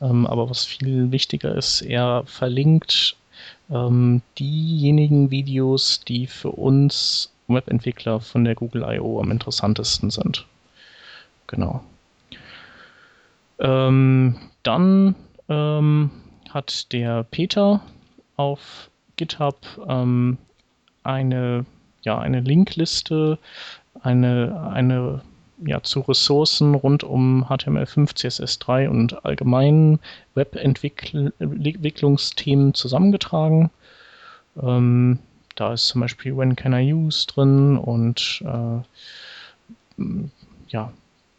[0.00, 3.16] Ähm, aber was viel wichtiger ist, er verlinkt
[3.70, 9.20] ähm, diejenigen Videos, die für uns Webentwickler von der Google I.O.
[9.20, 10.46] am interessantesten sind.
[11.46, 11.82] Genau.
[13.58, 15.14] Ähm, dann
[15.48, 16.10] ähm,
[16.50, 17.80] hat der Peter
[18.36, 19.58] auf GitHub
[19.88, 20.38] ähm,
[21.02, 21.66] eine,
[22.04, 23.38] ja, eine Linkliste,
[24.00, 25.20] eine, eine
[25.64, 30.00] ja, zu Ressourcen rund um HTML5, CSS3 und allgemeinen
[30.34, 33.70] Webentwicklungsthemen zusammengetragen.
[34.60, 35.20] Ähm,
[35.54, 38.80] da ist zum Beispiel When Can I Use drin und äh,
[40.68, 40.92] ja,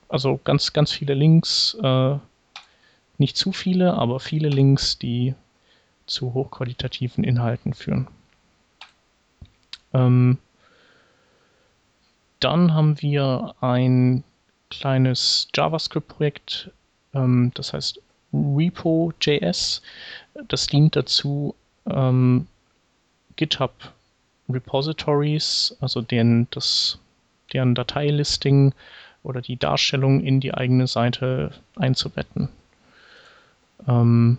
[0.07, 2.15] also ganz, ganz viele Links, äh,
[3.17, 5.35] nicht zu viele, aber viele Links, die
[6.05, 8.07] zu hochqualitativen Inhalten führen.
[9.93, 10.37] Ähm,
[12.45, 14.23] dann haben wir ein
[14.69, 16.69] kleines JavaScript-Projekt,
[17.15, 17.99] ähm, das heißt
[18.31, 19.81] Repo.js.
[20.47, 21.55] Das dient dazu,
[21.89, 22.45] ähm,
[23.35, 23.73] GitHub
[24.47, 26.99] Repositories, also deren, das,
[27.51, 28.75] deren Dateilisting
[29.23, 32.49] oder die Darstellung in die eigene Seite einzubetten.
[33.87, 34.37] Ähm,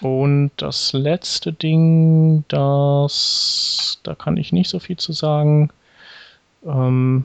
[0.00, 5.70] und das letzte Ding, das, da kann ich nicht so viel zu sagen.
[6.64, 7.24] Ähm,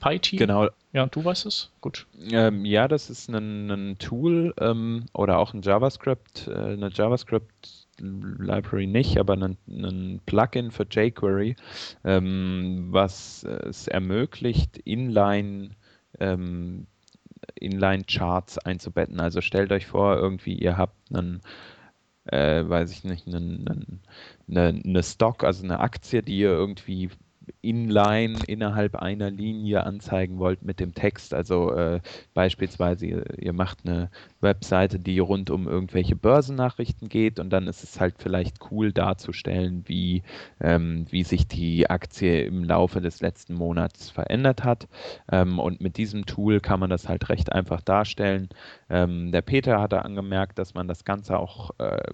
[0.00, 0.36] PyTi.
[0.36, 1.70] Genau, Ja, du weißt es?
[1.80, 2.06] Gut.
[2.30, 8.86] Ähm, ja, das ist ein, ein Tool ähm, oder auch ein JavaScript, äh, eine JavaScript-Library
[8.86, 11.56] nicht, aber ein, ein Plugin für jQuery,
[12.04, 15.70] ähm, was es ermöglicht, Inline,
[16.20, 16.86] ähm,
[17.54, 19.20] Inline-Charts einzubetten.
[19.20, 21.40] Also stellt euch vor, irgendwie ihr habt einen
[22.26, 24.00] äh, weiß ich nicht, einen, einen,
[24.48, 27.10] eine, eine Stock, also eine Aktie, die ihr irgendwie
[27.62, 31.34] inline innerhalb einer Linie anzeigen wollt mit dem Text.
[31.34, 32.00] Also äh,
[32.34, 34.10] beispielsweise ihr, ihr macht eine
[34.40, 39.84] Webseite, die rund um irgendwelche Börsennachrichten geht und dann ist es halt vielleicht cool darzustellen,
[39.86, 40.22] wie,
[40.60, 44.88] ähm, wie sich die Aktie im Laufe des letzten Monats verändert hat.
[45.30, 48.48] Ähm, und mit diesem Tool kann man das halt recht einfach darstellen.
[48.88, 52.12] Ähm, der Peter hatte angemerkt, dass man das Ganze auch äh,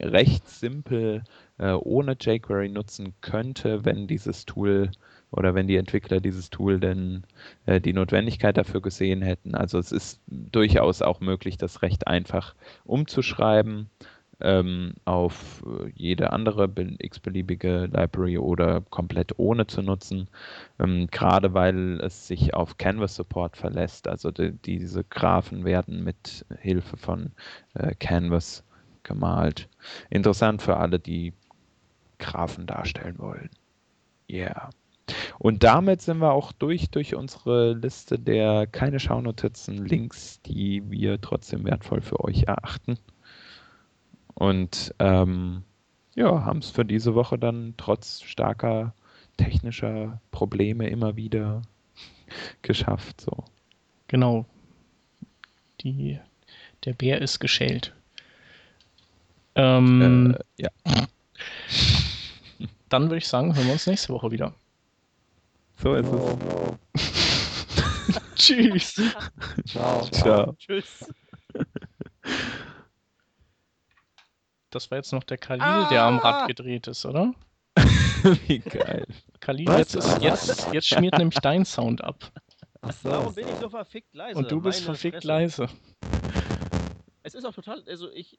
[0.00, 1.24] recht simpel
[1.58, 4.90] äh, ohne jQuery nutzen könnte, wenn dieses Tool
[5.30, 7.24] oder wenn die Entwickler dieses Tool denn
[7.66, 9.54] äh, die Notwendigkeit dafür gesehen hätten.
[9.54, 13.90] Also es ist durchaus auch möglich, das recht einfach umzuschreiben
[14.40, 20.28] ähm, auf äh, jede andere bel- x-beliebige Library oder komplett ohne zu nutzen,
[20.78, 24.08] ähm, gerade weil es sich auf Canvas Support verlässt.
[24.08, 27.32] Also die, diese Graphen werden mit Hilfe von
[27.74, 28.62] äh, Canvas
[29.02, 29.68] gemalt.
[30.10, 31.32] Interessant für alle, die
[32.18, 33.50] Graphen darstellen wollen.
[34.30, 34.70] Yeah.
[35.38, 41.20] Und damit sind wir auch durch durch unsere Liste der keine Schaunotizen, Links, die wir
[41.20, 42.98] trotzdem wertvoll für euch erachten.
[44.38, 45.62] Und ähm,
[46.14, 48.92] ja, haben es für diese Woche dann trotz starker
[49.38, 51.62] technischer Probleme immer wieder
[52.62, 53.20] geschafft.
[53.22, 53.44] So.
[54.08, 54.44] Genau.
[55.80, 56.20] Die,
[56.84, 57.94] der Bär ist geschält.
[59.54, 60.68] Ähm, Äh, ja,
[62.88, 64.54] Dann würde ich sagen, hören wir uns nächste Woche wieder.
[65.82, 66.36] so ist es.
[68.36, 69.00] Tschüss.
[69.66, 70.02] Ciao.
[70.10, 70.52] Ciao.
[70.58, 71.06] Tschüss.
[74.76, 77.32] Das war jetzt noch der Khalil, der am Rad gedreht ist, oder?
[78.46, 79.06] Wie geil.
[79.40, 79.78] Khalil, Was?
[79.78, 82.30] jetzt, ist, jetzt, jetzt schmiert nämlich dein Sound ab.
[82.82, 83.08] Ach so.
[83.08, 84.38] Warum bin ich so verfickt leise?
[84.38, 85.28] Und du bist Meine verfickt Fresse.
[85.28, 85.68] leise.
[87.22, 88.34] Es ist auch total, also ich,